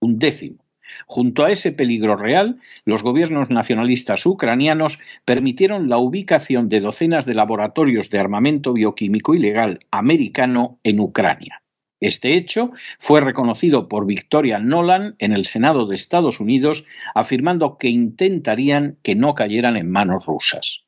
Un 0.00 0.18
décimo. 0.18 0.61
Junto 1.06 1.44
a 1.44 1.50
ese 1.50 1.72
peligro 1.72 2.16
real, 2.16 2.60
los 2.84 3.02
gobiernos 3.02 3.50
nacionalistas 3.50 4.24
ucranianos 4.26 4.98
permitieron 5.24 5.88
la 5.88 5.98
ubicación 5.98 6.68
de 6.68 6.80
docenas 6.80 7.26
de 7.26 7.34
laboratorios 7.34 8.10
de 8.10 8.18
armamento 8.18 8.72
bioquímico 8.72 9.34
ilegal 9.34 9.80
americano 9.90 10.78
en 10.82 11.00
Ucrania. 11.00 11.62
Este 12.00 12.34
hecho 12.34 12.72
fue 12.98 13.20
reconocido 13.20 13.88
por 13.88 14.06
Victoria 14.06 14.58
Nolan 14.58 15.14
en 15.20 15.32
el 15.32 15.44
Senado 15.44 15.86
de 15.86 15.94
Estados 15.94 16.40
Unidos, 16.40 16.84
afirmando 17.14 17.78
que 17.78 17.90
intentarían 17.90 18.98
que 19.04 19.14
no 19.14 19.34
cayeran 19.34 19.76
en 19.76 19.88
manos 19.88 20.26
rusas. 20.26 20.82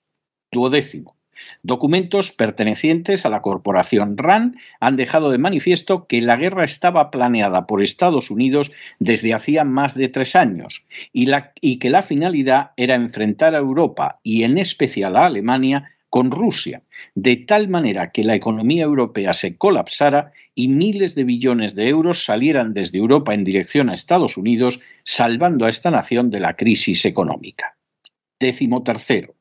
Duodécimo. 0.50 1.16
Documentos 1.62 2.32
pertenecientes 2.32 3.24
a 3.24 3.30
la 3.30 3.42
corporación 3.42 4.16
RAND 4.16 4.56
han 4.80 4.96
dejado 4.96 5.30
de 5.30 5.38
manifiesto 5.38 6.06
que 6.06 6.20
la 6.20 6.36
guerra 6.36 6.64
estaba 6.64 7.10
planeada 7.10 7.66
por 7.66 7.82
Estados 7.82 8.30
Unidos 8.30 8.72
desde 8.98 9.34
hacía 9.34 9.64
más 9.64 9.94
de 9.94 10.08
tres 10.08 10.36
años 10.36 10.84
y, 11.12 11.28
y 11.60 11.78
que 11.78 11.90
la 11.90 12.02
finalidad 12.02 12.70
era 12.76 12.94
enfrentar 12.94 13.54
a 13.54 13.58
Europa 13.58 14.16
y 14.22 14.44
en 14.44 14.58
especial 14.58 15.16
a 15.16 15.26
Alemania 15.26 15.90
con 16.14 16.30
Rusia, 16.30 16.84
de 17.16 17.34
tal 17.34 17.68
manera 17.68 18.12
que 18.12 18.22
la 18.22 18.36
economía 18.36 18.84
europea 18.84 19.34
se 19.34 19.56
colapsara 19.56 20.30
y 20.54 20.68
miles 20.68 21.16
de 21.16 21.24
billones 21.24 21.74
de 21.74 21.88
euros 21.88 22.24
salieran 22.24 22.72
desde 22.72 22.98
Europa 22.98 23.34
en 23.34 23.42
dirección 23.42 23.90
a 23.90 23.94
Estados 23.94 24.36
Unidos, 24.36 24.78
salvando 25.02 25.66
a 25.66 25.70
esta 25.70 25.90
nación 25.90 26.30
de 26.30 26.38
la 26.38 26.54
crisis 26.54 27.04
económica. 27.04 27.76
Décimo 28.38 28.84
tercero. 28.84 29.33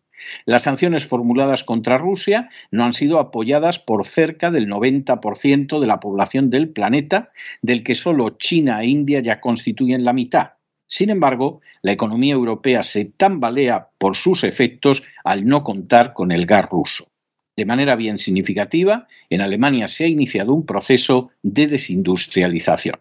Las 0.46 0.64
sanciones 0.64 1.06
formuladas 1.06 1.64
contra 1.64 1.98
Rusia 1.98 2.50
no 2.72 2.86
han 2.86 2.94
sido 2.94 3.20
apoyadas 3.20 3.80
por 3.80 4.06
cerca 4.06 4.52
del 4.52 4.68
90% 4.68 5.80
de 5.80 5.88
la 5.88 6.00
población 6.00 6.50
del 6.50 6.70
planeta, 6.70 7.32
del 7.62 7.84
que 7.84 7.96
solo 7.96 8.32
China 8.32 8.82
e 8.82 8.88
India 8.88 9.22
ya 9.22 9.42
constituyen 9.42 10.04
la 10.04 10.14
mitad. 10.14 10.52
Sin 10.88 11.10
embargo, 11.10 11.62
la 11.82 11.92
economía 11.92 12.34
europea 12.34 12.84
se 12.84 13.06
tambalea 13.06 13.90
por 13.98 14.16
sus 14.16 14.44
efectos 14.44 15.04
al 15.24 15.46
no 15.46 15.64
contar 15.64 16.14
con 16.14 16.32
el 16.32 16.46
gas 16.46 16.70
ruso. 16.70 17.08
De 17.56 17.66
manera 17.66 17.96
bien 17.96 18.18
significativa, 18.18 19.08
en 19.30 19.42
Alemania 19.42 19.88
se 19.88 20.06
ha 20.06 20.08
iniciado 20.08 20.54
un 20.54 20.66
proceso 20.66 21.32
de 21.42 21.68
desindustrialización. 21.68 23.00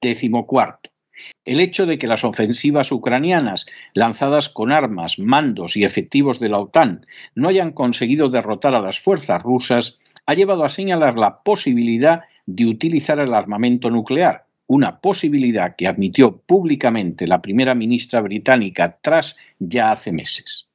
Décimo 0.00 0.46
cuarto. 0.46 0.93
El 1.44 1.60
hecho 1.60 1.86
de 1.86 1.98
que 1.98 2.06
las 2.06 2.24
ofensivas 2.24 2.90
ucranianas, 2.92 3.66
lanzadas 3.92 4.48
con 4.48 4.72
armas, 4.72 5.18
mandos 5.18 5.76
y 5.76 5.84
efectivos 5.84 6.40
de 6.40 6.48
la 6.48 6.58
OTAN, 6.58 7.06
no 7.34 7.48
hayan 7.48 7.72
conseguido 7.72 8.28
derrotar 8.28 8.74
a 8.74 8.80
las 8.80 8.98
fuerzas 8.98 9.42
rusas, 9.42 10.00
ha 10.26 10.34
llevado 10.34 10.64
a 10.64 10.68
señalar 10.68 11.18
la 11.18 11.42
posibilidad 11.42 12.22
de 12.46 12.66
utilizar 12.66 13.18
el 13.18 13.34
armamento 13.34 13.90
nuclear, 13.90 14.46
una 14.66 15.00
posibilidad 15.00 15.76
que 15.76 15.86
admitió 15.86 16.38
públicamente 16.38 17.26
la 17.26 17.42
primera 17.42 17.74
ministra 17.74 18.20
británica 18.20 18.98
tras 19.00 19.36
ya 19.58 19.92
hace 19.92 20.12
meses. 20.12 20.68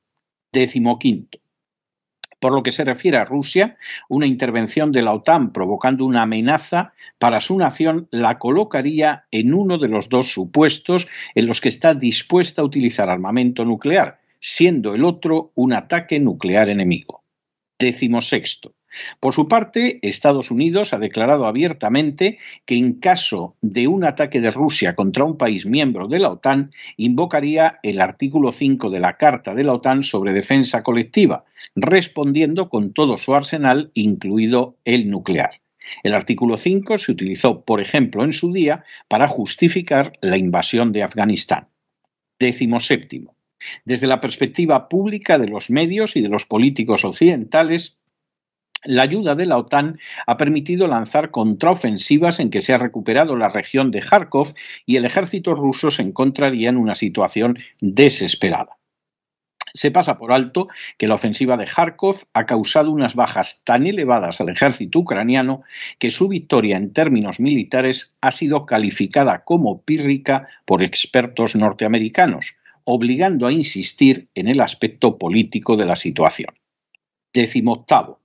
Décimo 0.52 1.00
quinto. 1.00 1.40
Por 2.40 2.54
lo 2.54 2.64
que 2.64 2.72
se 2.72 2.86
refiere 2.86 3.18
a 3.18 3.26
Rusia, 3.26 3.78
una 4.08 4.26
intervención 4.26 4.92
de 4.92 5.02
la 5.02 5.14
OTAN 5.14 5.52
provocando 5.52 6.06
una 6.06 6.22
amenaza 6.22 6.94
para 7.18 7.42
su 7.42 7.58
nación 7.58 8.08
la 8.12 8.40
colocaría 8.40 9.26
en 9.32 9.54
uno 9.54 9.78
de 9.78 9.90
los 9.90 10.08
dos 10.08 10.32
supuestos 10.32 11.08
en 11.36 11.48
los 11.48 11.60
que 11.60 11.70
está 11.70 11.94
dispuesta 11.94 12.62
a 12.62 12.66
utilizar 12.66 13.10
armamento 13.10 13.66
nuclear, 13.66 14.20
siendo 14.40 14.96
el 14.96 15.04
otro 15.04 15.52
un 15.56 15.74
ataque 15.74 16.20
nuclear 16.20 16.70
enemigo. 16.70 17.24
Décimo 17.78 18.22
sexto. 18.22 18.74
Por 19.20 19.34
su 19.34 19.48
parte, 19.48 20.00
Estados 20.02 20.52
Unidos 20.52 20.94
ha 20.94 21.00
declarado 21.00 21.46
abiertamente 21.46 22.38
que 22.66 22.76
en 22.76 22.94
caso 22.94 23.56
de 23.62 23.88
un 23.88 24.04
ataque 24.04 24.42
de 24.42 24.52
Rusia 24.52 24.96
contra 24.96 25.24
un 25.24 25.38
país 25.38 25.66
miembro 25.66 26.08
de 26.08 26.20
la 26.20 26.32
OTAN, 26.32 26.72
invocaría 26.98 27.80
el 27.84 28.02
artículo 28.02 28.52
5 28.52 28.90
de 28.90 29.00
la 29.00 29.18
Carta 29.18 29.54
de 29.54 29.64
la 29.64 29.74
OTAN 29.74 30.04
sobre 30.04 30.34
defensa 30.34 30.84
colectiva, 30.84 31.46
respondiendo 31.76 32.70
con 32.70 32.94
todo 32.94 33.18
su 33.18 33.36
arsenal, 33.36 33.92
incluido 33.94 34.78
el 34.86 35.10
nuclear. 35.10 35.62
El 36.04 36.14
artículo 36.14 36.58
5 36.58 36.98
se 36.98 37.12
utilizó, 37.12 37.62
por 37.62 37.82
ejemplo, 37.82 38.24
en 38.24 38.34
su 38.34 38.52
día 38.52 38.84
para 39.08 39.28
justificar 39.28 40.14
la 40.22 40.38
invasión 40.38 40.92
de 40.92 41.04
Afganistán. 41.04 41.68
Décimo 42.40 42.80
séptimo. 42.80 43.36
Desde 43.84 44.08
la 44.08 44.22
perspectiva 44.22 44.88
pública 44.88 45.38
de 45.38 45.50
los 45.50 45.70
medios 45.70 46.16
y 46.16 46.22
de 46.22 46.30
los 46.30 46.46
políticos 46.46 47.04
occidentales, 47.04 47.99
la 48.84 49.04
ayuda 49.04 49.36
de 49.36 49.46
la 49.46 49.58
OTAN 49.58 50.00
ha 50.26 50.38
permitido 50.38 50.88
lanzar 50.88 51.32
contraofensivas 51.32 52.40
en 52.40 52.50
que 52.50 52.62
se 52.62 52.74
ha 52.74 52.78
recuperado 52.78 53.36
la 53.36 53.50
región 53.50 53.92
de 53.92 54.00
Kharkov 54.00 54.54
y 54.86 54.96
el 54.96 55.06
ejército 55.06 55.56
ruso 55.56 55.92
se 55.92 56.02
encontraría 56.02 56.70
en 56.70 56.78
una 56.78 56.96
situación 56.96 57.60
desesperada. 57.82 58.78
Se 59.74 59.92
pasa 59.92 60.18
por 60.18 60.32
alto 60.32 60.68
que 60.98 61.08
la 61.08 61.16
ofensiva 61.16 61.58
de 61.58 61.66
Kharkov 61.66 62.24
ha 62.34 62.46
causado 62.46 62.92
unas 62.92 63.16
bajas 63.16 63.64
tan 63.66 63.86
elevadas 63.86 64.42
al 64.42 64.50
ejército 64.50 65.00
ucraniano 65.00 65.64
que 66.00 66.12
su 66.12 66.28
victoria 66.28 66.78
en 66.78 66.92
términos 66.92 67.40
militares 67.40 68.14
ha 68.22 68.32
sido 68.32 68.66
calificada 68.66 69.44
como 69.44 69.82
pírrica 69.84 70.48
por 70.66 70.82
expertos 70.82 71.56
norteamericanos, 71.56 72.56
obligando 72.84 73.46
a 73.46 73.52
insistir 73.52 74.30
en 74.34 74.48
el 74.48 74.60
aspecto 74.62 75.18
político 75.18 75.78
de 75.78 75.86
la 75.86 75.96
situación. 75.96 76.56
Décimo 77.32 77.74
octavo. 77.74 78.19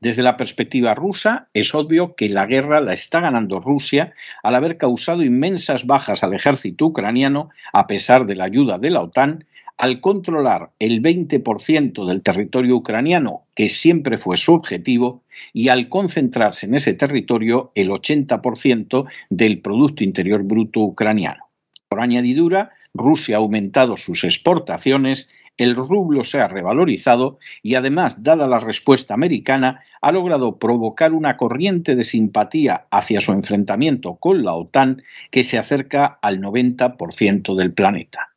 Desde 0.00 0.22
la 0.22 0.36
perspectiva 0.36 0.94
rusa, 0.94 1.48
es 1.54 1.74
obvio 1.74 2.14
que 2.14 2.28
la 2.28 2.46
guerra 2.46 2.80
la 2.80 2.92
está 2.92 3.20
ganando 3.20 3.60
Rusia 3.60 4.12
al 4.42 4.54
haber 4.54 4.78
causado 4.78 5.22
inmensas 5.22 5.86
bajas 5.86 6.22
al 6.22 6.34
ejército 6.34 6.86
ucraniano 6.86 7.50
a 7.72 7.86
pesar 7.86 8.26
de 8.26 8.36
la 8.36 8.44
ayuda 8.44 8.78
de 8.78 8.90
la 8.90 9.02
OTAN, 9.02 9.44
al 9.80 10.00
controlar 10.00 10.72
el 10.78 11.00
20% 11.00 12.06
del 12.06 12.22
territorio 12.22 12.76
ucraniano, 12.76 13.44
que 13.54 13.70
siempre 13.70 14.18
fue 14.18 14.36
su 14.36 14.52
objetivo, 14.52 15.22
y 15.54 15.68
al 15.68 15.88
concentrarse 15.88 16.66
en 16.66 16.74
ese 16.74 16.92
territorio 16.92 17.72
el 17.74 17.88
80% 17.88 19.06
del 19.30 19.60
Producto 19.60 20.04
Interior 20.04 20.42
Bruto 20.42 20.80
ucraniano. 20.80 21.48
Por 21.88 22.02
añadidura, 22.02 22.72
Rusia 22.92 23.36
ha 23.36 23.38
aumentado 23.38 23.96
sus 23.96 24.24
exportaciones 24.24 25.30
el 25.56 25.76
rublo 25.76 26.24
se 26.24 26.40
ha 26.40 26.48
revalorizado 26.48 27.38
y 27.62 27.74
además, 27.74 28.22
dada 28.22 28.46
la 28.46 28.58
respuesta 28.58 29.14
americana, 29.14 29.82
ha 30.00 30.12
logrado 30.12 30.58
provocar 30.58 31.12
una 31.12 31.36
corriente 31.36 31.96
de 31.96 32.04
simpatía 32.04 32.86
hacia 32.90 33.20
su 33.20 33.32
enfrentamiento 33.32 34.16
con 34.16 34.42
la 34.42 34.54
OTAN 34.54 35.02
que 35.30 35.44
se 35.44 35.58
acerca 35.58 36.18
al 36.22 36.40
90% 36.40 37.54
del 37.54 37.72
planeta. 37.74 38.34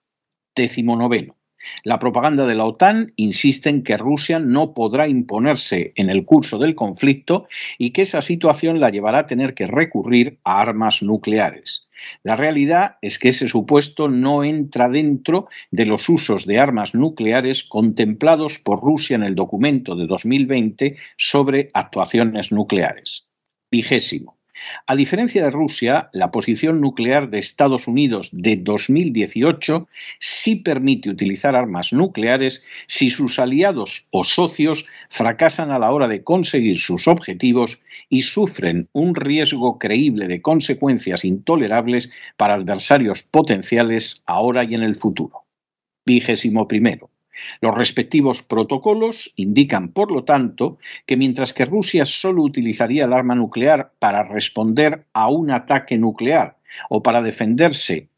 Décimo 0.56 0.96
noveno. 0.96 1.36
La 1.84 2.00
propaganda 2.00 2.46
de 2.46 2.56
la 2.56 2.66
OTAN 2.66 3.14
insiste 3.16 3.70
en 3.70 3.84
que 3.84 3.98
Rusia 3.98 4.40
no 4.40 4.74
podrá 4.74 5.08
imponerse 5.08 5.94
en 5.96 6.10
el 6.10 6.26
curso 6.26 6.58
del 6.58 6.76
conflicto 6.76 7.48
y 7.78 7.92
que 7.92 8.04
esa 8.04 8.22
situación 8.22 8.80
la 8.80 8.90
llevará 8.90 9.20
a 9.20 9.26
tener 9.26 9.54
que 9.54 9.68
recurrir 9.68 10.40
a 10.44 10.62
armas 10.62 11.04
nucleares. 11.04 11.88
La 12.24 12.36
realidad 12.36 12.98
es 13.02 13.20
que 13.20 13.30
ese 13.30 13.48
supuesto 13.48 14.10
no 14.10 14.44
entra 14.44 14.90
dentro 14.90 15.48
de 15.72 15.86
los 15.86 16.10
usos 16.10 16.46
de 16.46 16.60
armas 16.60 16.96
nucleares 16.96 17.64
contemplados 17.64 18.60
por 18.60 18.82
Rusia 18.82 19.16
en 19.16 19.24
el 19.24 19.36
documento 19.36 19.96
de 19.96 20.08
2020 20.08 20.98
sobre 21.18 21.70
actuaciones 21.74 22.52
nucleares. 22.52 23.28
Vigésimo. 23.72 24.38
A 24.88 24.96
diferencia 24.96 25.44
de 25.44 25.50
Rusia, 25.50 26.10
la 26.14 26.32
posición 26.32 26.82
nuclear 26.82 27.30
de 27.30 27.40
Estados 27.40 27.88
Unidos 27.88 28.30
de 28.32 28.58
2018 28.58 29.88
sí 30.20 30.58
permite 30.58 31.10
utilizar 31.10 31.56
armas 31.56 31.94
nucleares 31.94 32.64
si 32.88 33.10
sus 33.10 33.40
aliados 33.40 34.08
o 34.12 34.24
socios 34.24 34.86
fracasan 35.10 35.72
a 35.72 35.80
la 35.80 35.92
hora 35.92 36.08
de 36.08 36.24
conseguir 36.24 36.80
sus 36.80 37.08
objetivos 37.08 37.80
y 38.10 38.24
sufren 38.24 38.90
un 38.94 39.16
riesgo 39.16 39.80
creíble 39.80 40.28
de 40.28 40.42
consecuencias 40.42 41.26
intolerables 41.26 42.10
para 42.38 42.56
adversarios 42.56 43.24
potenciales 43.24 44.22
ahora 44.26 44.64
y 44.64 44.76
en 44.76 44.84
el 44.84 44.96
futuro. 44.96 45.46
Vigésimo 46.06 46.68
primero. 46.68 47.13
Los 47.62 47.76
respectivos 47.76 48.44
protocolos 48.44 49.34
indican, 49.36 49.90
por 49.90 50.12
lo 50.12 50.24
tanto, 50.24 50.78
que 51.06 51.18
mientras 51.18 51.54
que 51.54 51.66
Rusia 51.66 52.06
solo 52.06 52.44
utilizaría 52.44 53.06
el 53.06 53.14
arma 53.14 53.36
nuclear 53.36 53.92
para 54.00 54.24
responder 54.24 55.06
a 55.14 55.30
un 55.30 55.52
ataque 55.52 55.98
nuclear 55.98 56.58
o 56.90 57.04
para 57.04 57.22
defenderse 57.22 58.10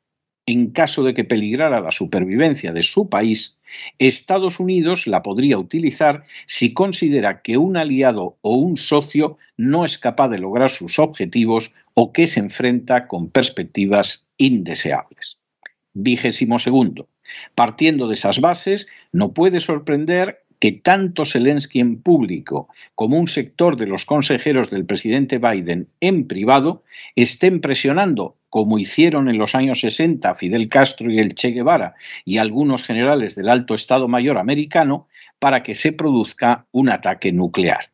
en 0.45 0.71
caso 0.71 1.03
de 1.03 1.13
que 1.13 1.23
peligrara 1.23 1.79
la 1.79 1.91
supervivencia 1.91 2.71
de 2.71 2.83
su 2.83 3.09
país, 3.09 3.57
Estados 3.97 4.59
Unidos 4.59 5.07
la 5.07 5.23
podría 5.23 5.57
utilizar 5.57 6.23
si 6.45 6.73
considera 6.73 7.41
que 7.41 7.57
un 7.57 7.77
aliado 7.77 8.37
o 8.41 8.55
un 8.55 8.77
socio 8.77 9.37
no 9.57 9.85
es 9.85 9.97
capaz 9.97 10.29
de 10.29 10.39
lograr 10.39 10.69
sus 10.69 10.99
objetivos 10.99 11.71
o 11.95 12.13
que 12.13 12.27
se 12.27 12.39
enfrenta 12.39 13.07
con 13.07 13.29
perspectivas 13.29 14.27
indeseables. 14.37 15.39
Vigésimo 15.93 16.59
segundo. 16.59 17.07
Partiendo 17.55 18.07
de 18.07 18.15
esas 18.15 18.41
bases, 18.41 18.87
no 19.11 19.33
puede 19.33 19.59
sorprender 19.59 20.45
que 20.59 20.71
tanto 20.71 21.25
Zelensky 21.25 21.79
en 21.79 22.01
público 22.01 22.69
como 22.95 23.17
un 23.17 23.27
sector 23.27 23.75
de 23.75 23.87
los 23.87 24.05
consejeros 24.05 24.69
del 24.69 24.85
presidente 24.85 25.37
Biden 25.37 25.89
en 25.99 26.27
privado 26.27 26.83
estén 27.15 27.61
presionando, 27.61 28.37
como 28.49 28.79
hicieron 28.79 29.29
en 29.29 29.37
los 29.37 29.53
años 29.53 29.81
60 29.81 30.33
Fidel 30.35 30.69
Castro 30.69 31.11
y 31.11 31.19
el 31.19 31.35
Che 31.35 31.51
Guevara 31.51 31.95
y 32.23 32.37
algunos 32.37 32.83
generales 32.83 33.35
del 33.35 33.49
alto 33.49 33.75
Estado 33.75 34.07
Mayor 34.07 34.37
americano, 34.37 35.07
para 35.39 35.61
que 35.63 35.75
se 35.75 35.91
produzca 35.91 36.65
un 36.71 36.89
ataque 36.89 37.33
nuclear. 37.33 37.91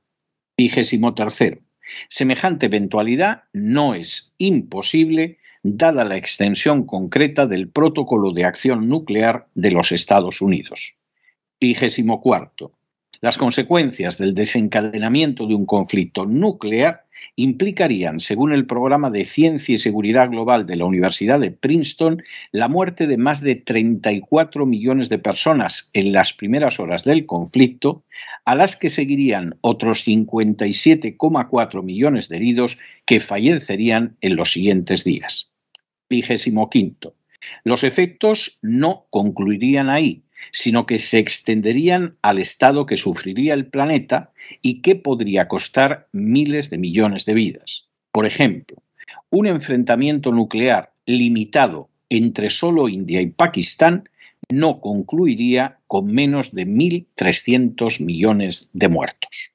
Vigésimo 0.56 1.16
tercero. 1.16 1.60
Semejante 2.08 2.68
eventualidad 2.68 3.44
no 3.52 3.96
es 3.96 4.34
imposible 4.38 5.40
dada 5.64 6.04
la 6.04 6.18
extensión 6.18 6.86
concreta 6.86 7.46
del 7.46 7.70
Protocolo 7.70 8.32
de 8.32 8.46
Acción 8.46 8.90
Nuclear 8.90 9.48
de 9.54 9.72
los 9.72 9.92
Estados 9.92 10.42
Unidos. 10.42 10.96
Vigésimo 11.60 12.22
cuarto. 12.22 12.74
Las 13.24 13.38
consecuencias 13.38 14.18
del 14.18 14.34
desencadenamiento 14.34 15.46
de 15.46 15.54
un 15.54 15.68
conflicto 15.68 16.26
nuclear 16.26 17.06
implicarían, 17.36 18.20
según 18.20 18.52
el 18.52 18.66
programa 18.66 19.12
de 19.12 19.26
Ciencia 19.26 19.76
y 19.76 19.78
Seguridad 19.78 20.32
Global 20.32 20.66
de 20.66 20.76
la 20.76 20.86
Universidad 20.86 21.40
de 21.40 21.52
Princeton, 21.52 22.24
la 22.52 22.68
muerte 22.68 23.06
de 23.06 23.18
más 23.18 23.42
de 23.42 23.54
34 23.54 24.66
millones 24.66 25.10
de 25.10 25.20
personas 25.20 25.92
en 25.94 26.14
las 26.14 26.34
primeras 26.34 26.80
horas 26.80 27.04
del 27.04 27.28
conflicto, 27.28 28.04
a 28.44 28.56
las 28.56 28.76
que 28.76 28.90
seguirían 28.90 29.56
otros 29.62 30.08
57,4 30.08 31.84
millones 31.84 32.28
de 32.28 32.38
heridos 32.38 32.80
que 33.06 33.20
fallecerían 33.20 34.18
en 34.22 34.36
los 34.36 34.52
siguientes 34.52 35.04
días. 35.04 35.51
Quinto. 36.70 37.16
Los 37.64 37.84
efectos 37.84 38.60
no 38.62 39.06
concluirían 39.10 39.90
ahí, 39.90 40.24
sino 40.52 40.86
que 40.86 41.00
se 41.00 41.20
extenderían 41.20 42.18
al 42.22 42.40
estado 42.40 42.86
que 42.86 42.98
sufriría 42.98 43.54
el 43.54 43.68
planeta 43.68 44.32
y 44.62 44.82
que 44.82 44.96
podría 44.96 45.48
costar 45.48 46.08
miles 46.12 46.70
de 46.70 46.78
millones 46.78 47.26
de 47.26 47.34
vidas. 47.34 47.88
Por 48.12 48.26
ejemplo, 48.26 48.78
un 49.30 49.48
enfrentamiento 49.48 50.32
nuclear 50.32 50.92
limitado 51.06 51.90
entre 52.10 52.50
solo 52.50 52.90
India 52.90 53.22
y 53.22 53.28
Pakistán 53.28 54.10
no 54.52 54.82
concluiría 54.82 55.80
con 55.88 56.08
menos 56.08 56.54
de 56.54 56.68
1.300 56.68 58.04
millones 58.04 58.70
de 58.74 58.90
muertos. 58.90 59.54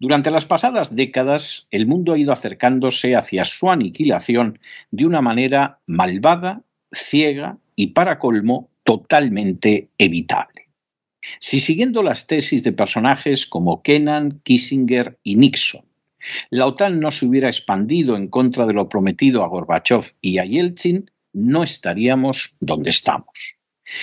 Durante 0.00 0.30
las 0.30 0.46
pasadas 0.46 0.94
décadas, 0.94 1.66
el 1.72 1.86
mundo 1.86 2.12
ha 2.12 2.18
ido 2.18 2.32
acercándose 2.32 3.16
hacia 3.16 3.44
su 3.44 3.70
aniquilación 3.70 4.60
de 4.92 5.06
una 5.06 5.20
manera 5.20 5.80
malvada, 5.86 6.62
ciega 6.92 7.58
y, 7.74 7.88
para 7.88 8.20
colmo, 8.20 8.70
totalmente 8.84 9.88
evitable. 9.98 10.68
Si 11.40 11.58
siguiendo 11.58 12.02
las 12.02 12.28
tesis 12.28 12.62
de 12.62 12.72
personajes 12.72 13.46
como 13.46 13.82
Kennan, 13.82 14.40
Kissinger 14.44 15.18
y 15.24 15.34
Nixon, 15.34 15.84
la 16.50 16.66
OTAN 16.66 17.00
no 17.00 17.10
se 17.10 17.26
hubiera 17.26 17.48
expandido 17.48 18.16
en 18.16 18.28
contra 18.28 18.66
de 18.66 18.74
lo 18.74 18.88
prometido 18.88 19.42
a 19.42 19.48
Gorbachev 19.48 20.14
y 20.20 20.38
a 20.38 20.44
Yeltsin, 20.44 21.10
no 21.32 21.62
estaríamos 21.62 22.56
donde 22.60 22.90
estamos. 22.90 23.57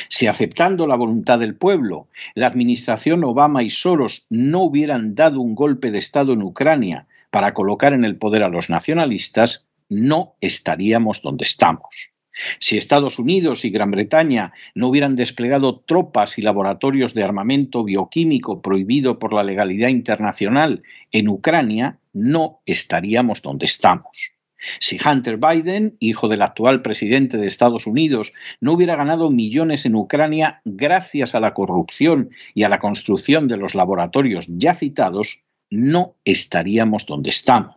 Si 0.07 0.27
aceptando 0.27 0.87
la 0.87 0.95
voluntad 0.95 1.39
del 1.39 1.55
pueblo, 1.55 2.07
la 2.33 2.47
administración 2.47 3.23
Obama 3.23 3.63
y 3.63 3.69
Soros 3.69 4.25
no 4.29 4.63
hubieran 4.63 5.15
dado 5.15 5.41
un 5.41 5.55
golpe 5.55 5.91
de 5.91 5.99
Estado 5.99 6.33
en 6.33 6.41
Ucrania 6.41 7.07
para 7.29 7.53
colocar 7.53 7.93
en 7.93 8.05
el 8.05 8.17
poder 8.17 8.43
a 8.43 8.49
los 8.49 8.69
nacionalistas, 8.69 9.65
no 9.89 10.35
estaríamos 10.41 11.21
donde 11.21 11.43
estamos. 11.43 12.11
Si 12.59 12.77
Estados 12.77 13.17
Unidos 13.17 13.63
y 13.63 13.69
Gran 13.69 13.91
Bretaña 13.91 14.53
no 14.73 14.89
hubieran 14.89 15.15
desplegado 15.15 15.79
tropas 15.79 16.37
y 16.37 16.41
laboratorios 16.41 17.13
de 17.13 17.23
armamento 17.23 17.83
bioquímico 17.83 18.61
prohibido 18.61 19.19
por 19.19 19.33
la 19.33 19.43
legalidad 19.43 19.89
internacional 19.89 20.83
en 21.11 21.29
Ucrania, 21.29 21.99
no 22.13 22.61
estaríamos 22.65 23.41
donde 23.41 23.65
estamos. 23.65 24.34
Si 24.79 24.97
Hunter 25.03 25.37
Biden, 25.37 25.95
hijo 25.99 26.27
del 26.27 26.41
actual 26.41 26.81
presidente 26.81 27.37
de 27.37 27.47
Estados 27.47 27.87
Unidos, 27.87 28.33
no 28.59 28.73
hubiera 28.73 28.95
ganado 28.95 29.29
millones 29.29 29.85
en 29.85 29.95
Ucrania 29.95 30.61
gracias 30.65 31.35
a 31.35 31.39
la 31.39 31.53
corrupción 31.53 32.29
y 32.53 32.63
a 32.63 32.69
la 32.69 32.79
construcción 32.79 33.47
de 33.47 33.57
los 33.57 33.75
laboratorios 33.75 34.45
ya 34.47 34.73
citados, 34.73 35.39
no 35.69 36.15
estaríamos 36.25 37.05
donde 37.05 37.29
estamos. 37.29 37.75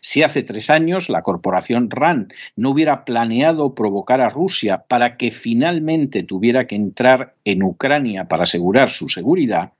Si 0.00 0.22
hace 0.22 0.42
tres 0.42 0.70
años 0.70 1.08
la 1.08 1.22
corporación 1.22 1.90
RAN 1.90 2.28
no 2.56 2.70
hubiera 2.70 3.04
planeado 3.04 3.74
provocar 3.74 4.20
a 4.20 4.28
Rusia 4.28 4.84
para 4.88 5.16
que 5.16 5.30
finalmente 5.30 6.22
tuviera 6.22 6.66
que 6.66 6.76
entrar 6.76 7.34
en 7.44 7.62
Ucrania 7.62 8.26
para 8.26 8.44
asegurar 8.44 8.88
su 8.88 9.08
seguridad, 9.08 9.72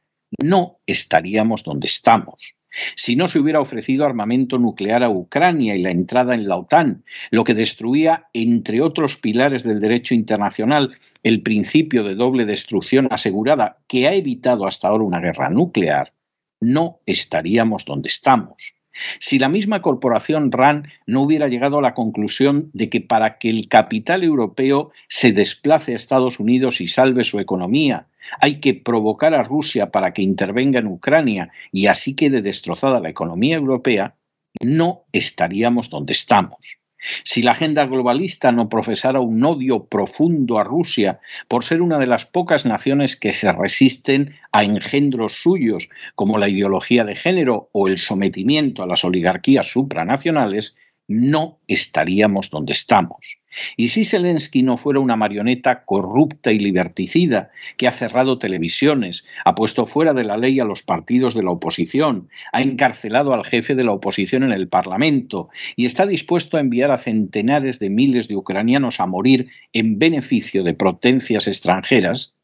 no 0.43 0.79
estaríamos 0.87 1.65
donde 1.65 1.87
estamos. 1.87 2.56
Si 2.95 3.17
no 3.17 3.29
se 3.29 3.39
hubiera 3.39 3.61
ofrecido 3.61 4.05
armamento 4.05 4.59
nuclear 4.59 5.03
a 5.03 5.11
Ucrania 5.11 5.77
y 5.77 5.83
la 5.83 5.91
entrada 5.91 6.35
en 6.35 6.47
la 6.47 6.57
OTAN, 6.57 7.05
lo 7.31 7.45
que 7.45 7.55
destruía, 7.55 8.29
entre 8.33 8.83
otros 8.83 9.17
pilares 9.17 9.63
del 9.65 9.81
derecho 9.81 10.15
internacional, 10.15 10.97
el 11.23 11.43
principio 11.43 12.05
de 12.05 12.15
doble 12.15 12.45
destrucción 12.45 13.09
asegurada 13.11 13.79
que 13.89 14.07
ha 14.07 14.15
evitado 14.15 14.67
hasta 14.67 14.89
ahora 14.89 15.05
una 15.05 15.21
guerra 15.21 15.49
nuclear, 15.49 16.13
no 16.61 17.01
estaríamos 17.07 17.85
donde 17.85 18.09
estamos. 18.09 18.76
Si 19.19 19.39
la 19.39 19.49
misma 19.49 19.83
corporación 19.83 20.53
RAN 20.53 20.89
no 21.07 21.23
hubiera 21.23 21.49
llegado 21.49 21.79
a 21.79 21.83
la 21.83 21.95
conclusión 21.95 22.71
de 22.73 22.89
que 22.89 23.01
para 23.01 23.39
que 23.39 23.51
el 23.51 23.69
capital 23.69 24.25
europeo 24.25 24.91
se 25.09 25.33
desplace 25.33 25.93
a 25.93 25.97
Estados 25.97 26.41
Unidos 26.41 26.81
y 26.81 26.87
salve 26.87 27.25
su 27.25 27.39
economía, 27.39 28.07
hay 28.41 28.61
que 28.61 28.75
provocar 28.75 29.35
a 29.35 29.43
Rusia 29.43 29.91
para 29.91 30.13
que 30.13 30.23
intervenga 30.23 30.81
en 30.81 30.89
Ucrania 30.89 31.51
y 31.73 31.87
así 31.87 32.15
quede 32.15 32.43
destrozada 32.43 33.01
la 33.01 33.09
economía 33.09 33.57
europea, 33.57 34.15
no 34.63 35.05
estaríamos 35.13 35.91
donde 35.91 36.13
estamos. 36.13 36.76
Si 37.25 37.43
la 37.43 37.53
agenda 37.53 37.87
globalista 37.87 38.53
no 38.53 38.69
profesara 38.69 39.21
un 39.21 39.45
odio 39.45 39.85
profundo 39.85 40.59
a 40.59 40.65
Rusia 40.65 41.21
por 41.49 41.65
ser 41.65 41.83
una 41.83 41.99
de 41.99 42.07
las 42.07 42.27
pocas 42.27 42.67
naciones 42.67 43.17
que 43.17 43.33
se 43.33 43.53
resisten 43.53 44.35
a 44.53 44.65
engendros 44.65 45.41
suyos 45.43 45.89
como 46.15 46.39
la 46.39 46.49
ideología 46.49 47.05
de 47.05 47.17
género 47.17 47.69
o 47.73 47.89
el 47.89 47.99
sometimiento 47.99 48.83
a 48.83 48.87
las 48.87 49.05
oligarquías 49.05 49.71
supranacionales, 49.71 50.77
no 51.09 51.59
estaríamos 51.69 52.51
donde 52.51 52.73
estamos. 52.73 53.39
Y 53.77 53.89
si 53.89 54.05
Zelensky 54.05 54.63
no 54.63 54.77
fuera 54.77 55.01
una 55.01 55.17
marioneta 55.17 55.85
corrupta 55.85 56.53
y 56.53 56.59
liberticida 56.59 57.51
que 57.77 57.89
ha 57.89 57.93
cerrado 57.93 58.39
televisiones, 58.39 59.25
ha 59.45 59.55
puesto 59.55 59.87
fuera 59.87 60.13
de 60.13 60.25
la 60.25 60.37
ley 60.37 60.61
a 60.61 60.65
los 60.65 60.83
partidos 60.83 61.35
de 61.35 61.43
la 61.43 61.53
oposición, 61.53 62.29
ha 62.53 62.61
encarcelado 62.61 63.33
al 63.33 63.45
jefe 63.45 63.75
de 63.75 63.85
la 63.85 63.93
oposición 63.93 64.43
en 64.43 64.53
el 64.53 64.69
Parlamento 64.69 65.49
y 65.75 65.87
está 65.87 66.07
dispuesto 66.07 66.57
a 66.57 66.61
enviar 66.61 66.91
a 66.91 66.99
centenares 66.99 67.79
de 67.79 67.91
miles 67.91 68.29
de 68.29 68.37
ucranianos 68.37 69.01
a 69.01 69.07
morir 69.07 69.49
en 69.73 69.99
beneficio 69.99 70.63
de 70.63 70.75
potencias 70.75 71.49
extranjeras, 71.49 72.35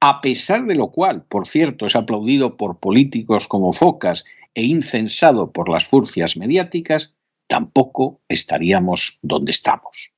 a 0.00 0.20
pesar 0.20 0.66
de 0.66 0.74
lo 0.74 0.92
cual, 0.92 1.24
por 1.24 1.48
cierto, 1.48 1.86
es 1.86 1.96
aplaudido 1.96 2.56
por 2.56 2.78
políticos 2.78 3.48
como 3.48 3.72
Focas 3.72 4.24
e 4.54 4.62
incensado 4.62 5.52
por 5.52 5.68
las 5.68 5.84
furcias 5.84 6.36
mediáticas, 6.36 7.14
tampoco 7.46 8.20
estaríamos 8.28 9.18
donde 9.22 9.52
estamos. 9.52 10.12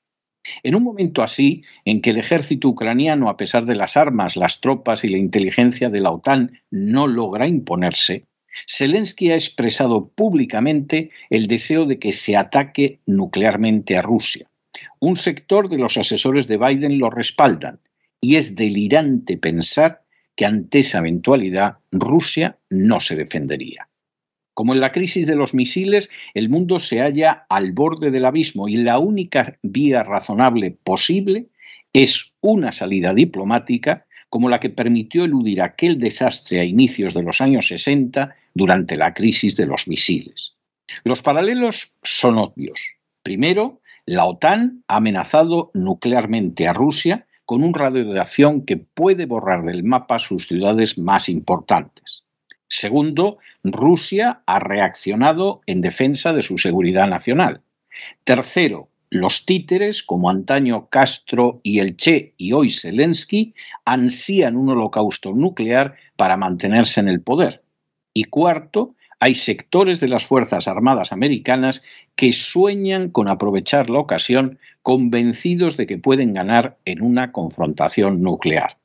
En 0.62 0.74
un 0.74 0.82
momento 0.84 1.22
así, 1.22 1.64
en 1.84 2.00
que 2.00 2.10
el 2.10 2.18
ejército 2.18 2.68
ucraniano, 2.68 3.28
a 3.28 3.36
pesar 3.36 3.66
de 3.66 3.74
las 3.74 3.96
armas, 3.96 4.36
las 4.36 4.60
tropas 4.60 5.04
y 5.04 5.08
la 5.08 5.18
inteligencia 5.18 5.90
de 5.90 6.00
la 6.00 6.12
OTAN, 6.12 6.60
no 6.70 7.06
logra 7.06 7.48
imponerse, 7.48 8.24
Zelensky 8.68 9.30
ha 9.30 9.34
expresado 9.34 10.08
públicamente 10.08 11.10
el 11.30 11.46
deseo 11.46 11.84
de 11.84 11.98
que 11.98 12.12
se 12.12 12.36
ataque 12.36 13.00
nuclearmente 13.06 13.96
a 13.96 14.02
Rusia. 14.02 14.48
Un 15.00 15.16
sector 15.16 15.68
de 15.68 15.78
los 15.78 15.96
asesores 15.96 16.48
de 16.48 16.56
Biden 16.56 16.98
lo 16.98 17.10
respaldan 17.10 17.80
y 18.20 18.36
es 18.36 18.56
delirante 18.56 19.36
pensar 19.36 20.02
que 20.34 20.46
ante 20.46 20.80
esa 20.80 20.98
eventualidad 20.98 21.78
Rusia 21.90 22.58
no 22.70 23.00
se 23.00 23.16
defendería. 23.16 23.85
Como 24.56 24.72
en 24.72 24.80
la 24.80 24.90
crisis 24.90 25.26
de 25.26 25.36
los 25.36 25.52
misiles, 25.52 26.08
el 26.32 26.48
mundo 26.48 26.80
se 26.80 27.00
halla 27.00 27.44
al 27.50 27.72
borde 27.72 28.10
del 28.10 28.24
abismo 28.24 28.68
y 28.68 28.78
la 28.78 28.98
única 28.98 29.58
vía 29.60 30.02
razonable 30.02 30.70
posible 30.70 31.48
es 31.92 32.32
una 32.40 32.72
salida 32.72 33.12
diplomática 33.12 34.06
como 34.30 34.48
la 34.48 34.58
que 34.58 34.70
permitió 34.70 35.24
eludir 35.24 35.60
aquel 35.60 35.98
desastre 35.98 36.60
a 36.60 36.64
inicios 36.64 37.12
de 37.12 37.22
los 37.22 37.42
años 37.42 37.68
60 37.68 38.34
durante 38.54 38.96
la 38.96 39.12
crisis 39.12 39.56
de 39.56 39.66
los 39.66 39.88
misiles. 39.88 40.56
Los 41.04 41.20
paralelos 41.20 41.92
son 42.02 42.38
obvios. 42.38 42.80
Primero, 43.22 43.82
la 44.06 44.24
OTAN 44.24 44.84
ha 44.88 44.96
amenazado 44.96 45.70
nuclearmente 45.74 46.66
a 46.66 46.72
Rusia 46.72 47.26
con 47.44 47.62
un 47.62 47.74
radio 47.74 48.10
de 48.10 48.20
acción 48.20 48.64
que 48.64 48.78
puede 48.78 49.26
borrar 49.26 49.64
del 49.66 49.84
mapa 49.84 50.18
sus 50.18 50.46
ciudades 50.46 50.96
más 50.96 51.28
importantes. 51.28 52.25
Segundo, 52.68 53.38
Rusia 53.62 54.42
ha 54.46 54.58
reaccionado 54.58 55.60
en 55.66 55.80
defensa 55.80 56.32
de 56.32 56.42
su 56.42 56.58
seguridad 56.58 57.08
nacional. 57.08 57.62
Tercero, 58.24 58.88
los 59.10 59.46
títeres, 59.46 60.02
como 60.02 60.30
antaño 60.30 60.88
Castro 60.88 61.60
y 61.62 61.78
el 61.78 61.96
Che 61.96 62.34
y 62.36 62.52
hoy 62.52 62.70
Zelensky, 62.70 63.54
ansían 63.84 64.56
un 64.56 64.70
holocausto 64.70 65.32
nuclear 65.32 65.94
para 66.16 66.36
mantenerse 66.36 67.00
en 67.00 67.08
el 67.08 67.20
poder. 67.20 67.62
Y 68.12 68.24
cuarto, 68.24 68.96
hay 69.20 69.34
sectores 69.34 70.00
de 70.00 70.08
las 70.08 70.26
Fuerzas 70.26 70.68
Armadas 70.68 71.12
americanas 71.12 71.82
que 72.16 72.32
sueñan 72.32 73.10
con 73.10 73.28
aprovechar 73.28 73.88
la 73.90 74.00
ocasión 74.00 74.58
convencidos 74.82 75.76
de 75.76 75.86
que 75.86 75.98
pueden 75.98 76.34
ganar 76.34 76.76
en 76.84 77.02
una 77.02 77.32
confrontación 77.32 78.22
nuclear. 78.22 78.76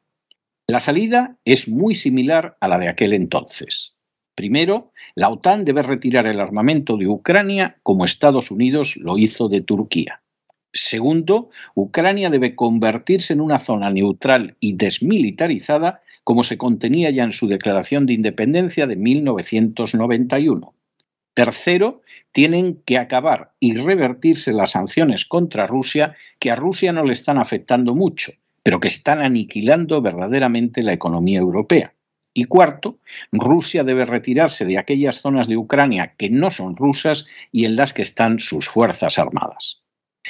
La 0.72 0.80
salida 0.80 1.36
es 1.44 1.68
muy 1.68 1.96
similar 1.96 2.56
a 2.62 2.70
la 2.70 2.80
de 2.80 2.88
aquel 2.88 3.12
entonces. 3.12 3.98
Primero, 4.36 4.94
la 5.16 5.28
OTAN 5.28 5.66
debe 5.66 5.82
retirar 5.82 6.28
el 6.28 6.40
armamento 6.40 6.96
de 6.96 7.10
Ucrania 7.10 7.76
como 7.84 8.06
Estados 8.06 8.52
Unidos 8.52 8.96
lo 8.96 9.18
hizo 9.18 9.50
de 9.50 9.60
Turquía. 9.60 10.24
Segundo, 10.72 11.50
Ucrania 11.76 12.30
debe 12.30 12.56
convertirse 12.56 13.34
en 13.34 13.42
una 13.42 13.60
zona 13.60 13.90
neutral 13.90 14.56
y 14.62 14.78
desmilitarizada 14.78 16.04
como 16.24 16.46
se 16.46 16.58
contenía 16.58 17.10
ya 17.10 17.26
en 17.26 17.34
su 17.34 17.50
Declaración 17.50 18.06
de 18.06 18.14
Independencia 18.14 18.88
de 18.88 18.96
1991. 18.96 20.74
Tercero, 21.34 22.02
tienen 22.32 22.82
que 22.86 22.98
acabar 22.98 23.52
y 23.60 23.76
revertirse 23.76 24.54
las 24.54 24.72
sanciones 24.72 25.26
contra 25.26 25.68
Rusia 25.68 26.16
que 26.40 26.50
a 26.50 26.56
Rusia 26.56 26.94
no 26.94 27.04
le 27.04 27.12
están 27.12 27.40
afectando 27.40 27.94
mucho, 27.94 28.32
pero 28.64 28.80
que 28.80 28.88
están 28.88 29.22
aniquilando 29.22 30.02
verdaderamente 30.02 30.84
la 30.84 30.94
economía 30.94 31.40
europea. 31.40 31.94
Y 32.34 32.46
cuarto, 32.46 33.00
Rusia 33.32 33.84
debe 33.84 34.06
retirarse 34.06 34.66
de 34.66 34.78
aquellas 34.78 35.22
zonas 35.22 35.48
de 35.48 35.58
Ucrania 35.58 36.16
que 36.18 36.30
no 36.30 36.50
son 36.50 36.78
rusas 36.78 37.26
y 37.52 37.66
en 37.66 37.76
las 37.76 37.94
que 37.94 38.04
están 38.04 38.40
sus 38.40 38.70
fuerzas 38.70 39.20
armadas. 39.20 39.82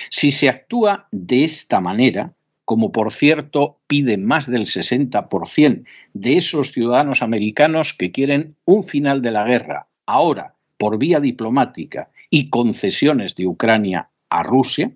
Si 0.09 0.31
se 0.31 0.49
actúa 0.49 1.07
de 1.11 1.43
esta 1.43 1.79
manera, 1.79 2.33
como 2.65 2.91
por 2.91 3.11
cierto 3.11 3.81
pide 3.85 4.17
más 4.17 4.49
del 4.49 4.63
60% 4.63 5.85
de 6.13 6.37
esos 6.37 6.71
ciudadanos 6.71 7.21
americanos 7.21 7.93
que 7.93 8.11
quieren 8.11 8.55
un 8.65 8.83
final 8.83 9.21
de 9.21 9.31
la 9.31 9.43
guerra, 9.43 9.87
ahora 10.05 10.55
por 10.77 10.97
vía 10.97 11.19
diplomática 11.19 12.09
y 12.29 12.49
concesiones 12.49 13.35
de 13.35 13.45
Ucrania 13.45 14.09
a 14.29 14.41
Rusia, 14.41 14.91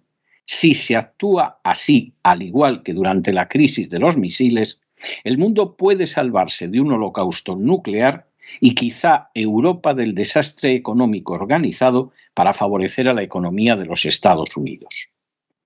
si 0.46 0.76
se 0.76 0.96
actúa 0.96 1.60
así, 1.64 2.14
al 2.24 2.44
igual 2.44 2.84
que 2.84 2.94
durante 2.94 3.34
la 3.34 3.48
crisis 3.48 3.90
de 3.90 4.00
los 4.00 4.18
misiles, 4.18 4.82
el 5.24 5.38
mundo 5.38 5.76
puede 5.76 6.08
salvarse 6.08 6.68
de 6.68 6.80
un 6.80 6.92
holocausto 6.92 7.56
nuclear 7.56 8.30
y 8.60 8.76
quizá 8.76 9.30
Europa 9.34 9.94
del 9.94 10.14
desastre 10.14 10.76
económico 10.76 11.34
organizado 11.34 12.12
para 12.34 12.54
favorecer 12.54 13.10
a 13.10 13.14
la 13.14 13.24
economía 13.24 13.76
de 13.76 13.86
los 13.86 14.06
Estados 14.06 14.56
Unidos. 14.56 15.10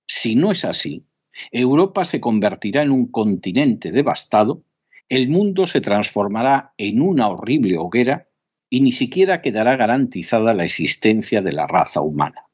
Si 0.06 0.34
no 0.34 0.50
es 0.50 0.64
así, 0.64 1.04
Europa 1.52 2.04
se 2.04 2.20
convertirá 2.20 2.82
en 2.82 2.90
un 2.90 3.06
continente 3.06 3.92
devastado, 3.92 4.64
el 5.08 5.28
mundo 5.28 5.66
se 5.66 5.80
transformará 5.80 6.72
en 6.78 7.02
una 7.02 7.28
horrible 7.28 7.76
hoguera 7.76 8.28
y 8.68 8.80
ni 8.80 8.92
siquiera 8.92 9.40
quedará 9.40 9.76
garantizada 9.76 10.54
la 10.54 10.64
existencia 10.64 11.42
de 11.42 11.52
la 11.52 11.66
raza 11.66 12.00
humana. 12.00 12.49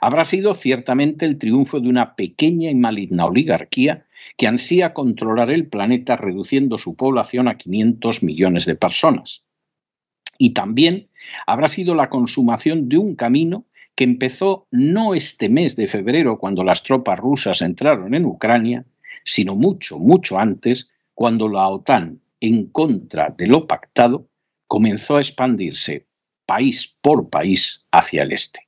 Habrá 0.00 0.24
sido 0.24 0.54
ciertamente 0.54 1.24
el 1.24 1.38
triunfo 1.38 1.80
de 1.80 1.88
una 1.88 2.14
pequeña 2.14 2.70
y 2.70 2.74
maligna 2.74 3.26
oligarquía 3.26 4.06
que 4.36 4.46
ansía 4.46 4.94
controlar 4.94 5.50
el 5.50 5.66
planeta 5.66 6.16
reduciendo 6.16 6.78
su 6.78 6.94
población 6.94 7.48
a 7.48 7.56
500 7.56 8.22
millones 8.22 8.66
de 8.66 8.76
personas. 8.76 9.44
Y 10.38 10.50
también 10.50 11.08
habrá 11.46 11.68
sido 11.68 11.94
la 11.94 12.10
consumación 12.10 12.88
de 12.88 12.98
un 12.98 13.16
camino 13.16 13.64
que 13.94 14.04
empezó 14.04 14.68
no 14.70 15.14
este 15.14 15.48
mes 15.48 15.74
de 15.74 15.88
febrero 15.88 16.38
cuando 16.38 16.62
las 16.62 16.84
tropas 16.84 17.18
rusas 17.18 17.62
entraron 17.62 18.14
en 18.14 18.26
Ucrania, 18.26 18.84
sino 19.24 19.56
mucho, 19.56 19.98
mucho 19.98 20.38
antes, 20.38 20.90
cuando 21.14 21.48
la 21.48 21.66
OTAN, 21.66 22.20
en 22.40 22.66
contra 22.66 23.34
de 23.36 23.48
lo 23.48 23.66
pactado, 23.66 24.28
comenzó 24.68 25.16
a 25.16 25.20
expandirse 25.20 26.06
país 26.46 26.96
por 27.00 27.28
país 27.28 27.84
hacia 27.90 28.22
el 28.22 28.30
este. 28.30 28.67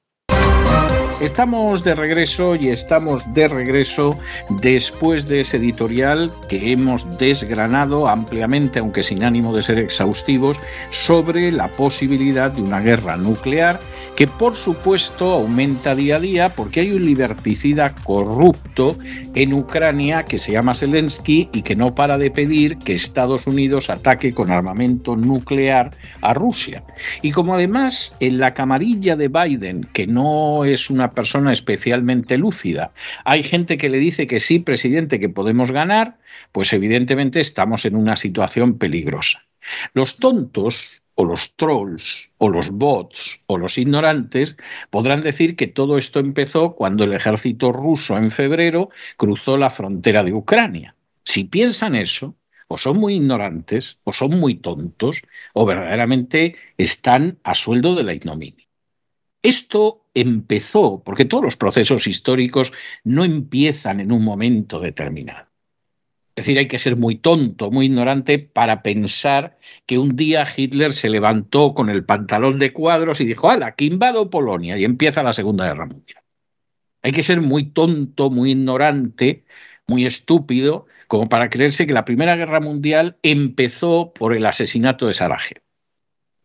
Estamos 1.21 1.83
de 1.83 1.93
regreso 1.93 2.55
y 2.55 2.69
estamos 2.69 3.31
de 3.35 3.47
regreso 3.47 4.17
después 4.49 5.27
de 5.27 5.41
ese 5.41 5.57
editorial 5.57 6.31
que 6.49 6.71
hemos 6.71 7.19
desgranado 7.19 8.07
ampliamente, 8.07 8.79
aunque 8.79 9.03
sin 9.03 9.23
ánimo 9.23 9.55
de 9.55 9.61
ser 9.61 9.77
exhaustivos, 9.77 10.57
sobre 10.89 11.51
la 11.51 11.67
posibilidad 11.67 12.49
de 12.49 12.63
una 12.63 12.79
guerra 12.79 13.17
nuclear 13.17 13.79
que 14.15 14.27
por 14.27 14.55
supuesto 14.55 15.33
aumenta 15.33 15.93
día 15.93 16.15
a 16.15 16.19
día 16.19 16.49
porque 16.49 16.79
hay 16.79 16.91
un 16.91 17.05
liberticida 17.05 17.93
corrupto 18.03 18.97
en 19.35 19.53
Ucrania 19.53 20.23
que 20.23 20.39
se 20.39 20.51
llama 20.51 20.73
Zelensky 20.73 21.49
y 21.53 21.61
que 21.61 21.75
no 21.75 21.93
para 21.93 22.17
de 22.17 22.31
pedir 22.31 22.77
que 22.79 22.93
Estados 22.93 23.45
Unidos 23.45 23.91
ataque 23.91 24.33
con 24.33 24.49
armamento 24.49 25.15
nuclear 25.15 25.91
a 26.21 26.33
Rusia. 26.33 26.83
Y 27.21 27.31
como 27.31 27.55
además 27.55 28.15
en 28.19 28.39
la 28.39 28.53
camarilla 28.53 29.15
de 29.15 29.27
Biden, 29.27 29.87
que 29.93 30.07
no 30.07 30.65
es 30.65 30.89
una 30.89 31.13
persona 31.13 31.53
especialmente 31.53 32.37
lúcida, 32.37 32.93
hay 33.25 33.43
gente 33.43 33.77
que 33.77 33.89
le 33.89 33.97
dice 33.97 34.27
que 34.27 34.39
sí, 34.39 34.59
presidente, 34.59 35.19
que 35.19 35.29
podemos 35.29 35.71
ganar, 35.71 36.17
pues 36.51 36.73
evidentemente 36.73 37.39
estamos 37.39 37.85
en 37.85 37.95
una 37.95 38.15
situación 38.15 38.77
peligrosa. 38.77 39.45
Los 39.93 40.17
tontos 40.17 41.01
o 41.15 41.25
los 41.25 41.55
trolls, 41.55 42.29
o 42.37 42.49
los 42.49 42.71
bots, 42.71 43.41
o 43.45 43.57
los 43.57 43.77
ignorantes, 43.77 44.55
podrán 44.89 45.21
decir 45.21 45.55
que 45.55 45.67
todo 45.67 45.97
esto 45.97 46.19
empezó 46.19 46.73
cuando 46.75 47.03
el 47.03 47.13
ejército 47.13 47.71
ruso 47.71 48.17
en 48.17 48.29
febrero 48.29 48.89
cruzó 49.17 49.57
la 49.57 49.69
frontera 49.69 50.23
de 50.23 50.33
Ucrania. 50.33 50.95
Si 51.23 51.43
piensan 51.43 51.95
eso, 51.95 52.35
o 52.71 52.77
son 52.77 52.97
muy 52.97 53.15
ignorantes, 53.15 53.99
o 54.03 54.13
son 54.13 54.39
muy 54.39 54.55
tontos, 54.55 55.21
o 55.53 55.65
verdaderamente 55.65 56.55
están 56.77 57.39
a 57.43 57.53
sueldo 57.53 57.95
de 57.95 58.03
la 58.03 58.13
ignominia. 58.13 58.67
Esto 59.43 60.05
empezó, 60.13 61.01
porque 61.03 61.25
todos 61.25 61.43
los 61.43 61.57
procesos 61.57 62.07
históricos 62.07 62.71
no 63.03 63.23
empiezan 63.23 63.99
en 63.99 64.11
un 64.11 64.23
momento 64.23 64.79
determinado. 64.79 65.47
Es 66.35 66.45
decir, 66.45 66.57
hay 66.57 66.67
que 66.67 66.79
ser 66.79 66.95
muy 66.95 67.15
tonto, 67.15 67.71
muy 67.71 67.87
ignorante 67.87 68.39
para 68.39 68.83
pensar 68.83 69.59
que 69.85 69.97
un 69.97 70.15
día 70.15 70.47
Hitler 70.55 70.93
se 70.93 71.09
levantó 71.09 71.73
con 71.73 71.89
el 71.89 72.05
pantalón 72.05 72.57
de 72.57 72.71
cuadros 72.71 73.19
y 73.19 73.25
dijo, 73.25 73.49
¡hala, 73.49 73.75
que 73.75 73.85
invado 73.85 74.29
Polonia! 74.29 74.77
Y 74.77 74.85
empieza 74.85 75.23
la 75.23 75.33
Segunda 75.33 75.67
Guerra 75.67 75.87
Mundial. 75.87 76.23
Hay 77.01 77.11
que 77.11 77.23
ser 77.23 77.41
muy 77.41 77.65
tonto, 77.65 78.29
muy 78.29 78.51
ignorante, 78.51 79.43
muy 79.87 80.05
estúpido, 80.05 80.85
como 81.11 81.27
para 81.27 81.49
creerse 81.49 81.85
que 81.85 81.93
la 81.93 82.05
Primera 82.05 82.37
Guerra 82.37 82.61
Mundial 82.61 83.17
empezó 83.21 84.13
por 84.13 84.33
el 84.33 84.45
asesinato 84.45 85.07
de 85.07 85.13
Sarajevo. 85.13 85.59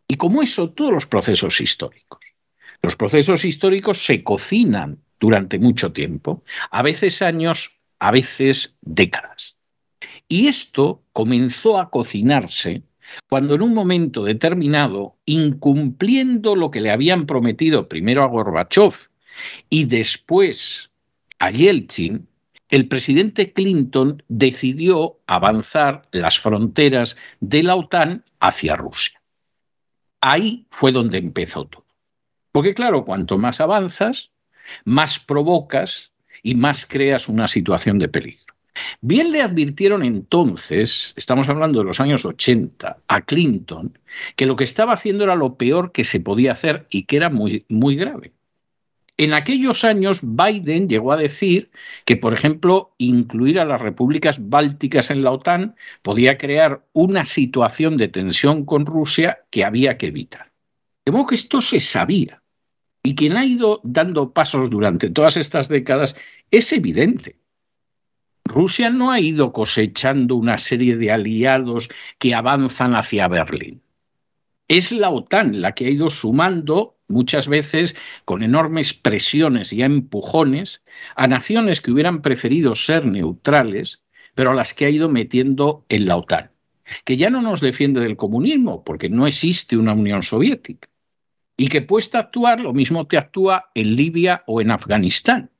Y 0.09 0.17
como 0.17 0.43
eso, 0.43 0.73
todos 0.73 0.93
los 0.93 1.07
procesos 1.07 1.61
históricos. 1.61 2.19
Los 2.83 2.97
procesos 2.97 3.45
históricos 3.45 4.05
se 4.05 4.25
cocinan 4.25 4.99
durante 5.21 5.61
mucho 5.61 5.93
tiempo, 5.93 6.43
a 6.73 6.83
veces 6.83 7.23
años, 7.23 7.77
a 8.01 8.11
veces 8.11 8.75
décadas. 8.81 9.55
Y 10.27 10.49
esto 10.49 11.01
comenzó 11.13 11.79
a 11.79 11.89
cocinarse 11.89 12.83
cuando 13.29 13.55
en 13.55 13.63
un 13.63 13.73
momento 13.73 14.25
determinado, 14.25 15.15
incumpliendo 15.27 16.57
lo 16.57 16.73
que 16.73 16.81
le 16.81 16.91
habían 16.91 17.27
prometido 17.27 17.89
primero 17.89 18.25
a 18.25 18.27
Gorbachev 18.27 18.95
y 19.71 19.85
después 19.85 20.91
a 21.39 21.53
Yeltsin, 21.53 22.27
el 22.69 22.89
presidente 22.89 23.53
Clinton 23.53 24.23
decidió 24.29 25.19
avanzar 25.27 26.03
las 26.11 26.39
fronteras 26.39 27.17
de 27.41 27.63
la 27.63 27.77
OTAN 27.77 28.25
hacia 28.41 28.77
Rusia. 28.77 29.21
Ahí 30.21 30.67
fue 30.71 30.93
donde 30.93 31.19
empezó 31.19 31.67
todo. 31.67 31.85
Porque 32.51 32.75
claro, 32.75 33.05
cuanto 33.05 33.39
más 33.39 33.61
avanzas, 33.61 34.31
más 34.85 35.19
provocas 35.19 36.13
y 36.43 36.55
más 36.55 36.87
creas 36.87 37.29
una 37.29 37.47
situación 37.47 37.99
de 37.99 38.09
peligro. 38.09 38.47
Bien 39.01 39.33
le 39.33 39.43
advirtieron 39.43 40.05
entonces, 40.05 41.15
estamos 41.17 41.49
hablando 41.49 41.79
de 41.79 41.85
los 41.85 42.01
años 42.01 42.25
80, 42.25 42.99
a 43.07 43.21
Clinton, 43.23 43.99
que 44.37 44.47
lo 44.47 44.57
que 44.57 44.65
estaba 44.65 44.93
haciendo 44.93 45.25
era 45.25 45.35
lo 45.35 45.57
peor 45.57 45.93
que 45.93 46.05
se 46.05 46.21
podía 46.21 46.53
hacer 46.53 46.87
y 46.91 47.05
que 47.05 47.17
era 47.17 47.31
muy, 47.31 47.65
muy 47.69 47.97
grave. 47.97 48.33
En 49.19 49.33
aquellos 49.33 49.85
años, 49.85 50.21
Biden 50.23 50.89
llegó 50.89 51.13
a 51.13 51.17
decir 51.17 51.71
que, 52.05 52.17
por 52.17 52.35
ejemplo, 52.35 52.95
incluir 52.99 53.59
a 53.59 53.65
las 53.65 53.81
repúblicas 53.81 54.51
bálticas 54.51 55.11
en 55.11 55.23
la 55.23 55.33
OTAN 55.33 55.75
podía 56.03 56.37
crear 56.37 56.85
una 56.93 57.25
situación 57.25 57.97
de 57.97 58.09
tensión 58.09 58.67
con 58.67 58.85
Rusia 58.85 59.39
que 59.51 59.65
había 59.65 59.97
que 59.97 60.09
evitar. 60.09 60.53
De 61.05 61.13
modo 61.13 61.27
que 61.27 61.35
esto 61.37 61.63
se 61.63 61.81
sabía. 61.81 62.43
Y 63.03 63.15
quien 63.15 63.37
ha 63.37 63.47
ido 63.47 63.81
dando 63.85 64.33
pasos 64.33 64.69
durante 64.69 65.09
todas 65.09 65.39
estas 65.39 65.69
décadas 65.69 66.17
es 66.51 66.73
evidente. 66.73 67.39
Rusia 68.45 68.91
no 68.91 69.11
ha 69.11 69.21
ido 69.21 69.53
cosechando 69.53 70.37
una 70.37 70.59
serie 70.59 70.97
de 70.97 71.11
aliados 71.11 71.89
que 72.19 72.35
avanzan 72.35 72.95
hacia 72.95 73.29
Berlín. 73.29 73.83
Es 74.69 74.93
la 74.93 75.11
OTAN 75.11 75.63
la 75.63 75.73
que 75.73 75.87
ha 75.87 75.91
ido 75.91 76.11
sumando 76.11 76.96
muchas 77.09 77.49
veces 77.49 77.97
con 78.25 78.43
enormes 78.43 78.95
presiones 78.95 79.73
y 79.73 79.83
empujones 79.83 80.83
a 81.15 81.27
naciones 81.27 81.81
que 81.81 81.91
hubieran 81.91 82.23
preferido 82.23 82.75
ser 82.75 83.07
neutrales, 83.07 84.03
pero 84.35 84.51
a 84.51 84.55
las 84.55 84.75
que 84.75 84.87
ha 84.87 84.91
ido 84.91 85.09
metiendo 85.09 85.85
en 85.89 86.07
la 86.07 86.17
OTAN, 86.17 86.51
que 87.05 87.17
ya 87.17 87.31
no 87.31 87.43
nos 87.43 87.61
defiende 87.61 88.01
del 88.01 88.17
comunismo, 88.17 88.85
porque 88.85 89.09
no 89.09 89.27
existe 89.27 89.77
una 89.77 89.95
Unión 89.95 90.23
Soviética, 90.23 90.89
y 91.57 91.69
que 91.69 91.83
puesta 91.83 92.19
a 92.19 92.23
actuar 92.23 92.61
lo 92.61 92.73
mismo 92.73 93.07
te 93.07 93.17
actúa 93.17 93.71
en 93.75 93.97
Libia 93.97 94.45
o 94.47 94.61
en 94.61 94.71
Afganistán. 94.71 95.51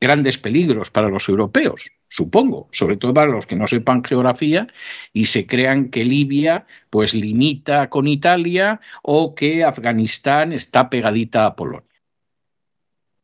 Grandes 0.00 0.38
peligros 0.38 0.90
para 0.90 1.08
los 1.08 1.28
europeos 1.28 1.90
supongo, 2.10 2.68
sobre 2.72 2.96
todo 2.96 3.14
para 3.14 3.30
los 3.30 3.46
que 3.46 3.56
no 3.56 3.66
sepan 3.66 4.04
geografía 4.04 4.66
y 5.12 5.26
se 5.26 5.46
crean 5.46 5.88
que 5.90 6.04
Libia 6.04 6.66
pues 6.90 7.14
limita 7.14 7.88
con 7.88 8.08
Italia 8.08 8.80
o 9.02 9.34
que 9.34 9.64
Afganistán 9.64 10.52
está 10.52 10.90
pegadita 10.90 11.46
a 11.46 11.54
Polonia. 11.54 11.88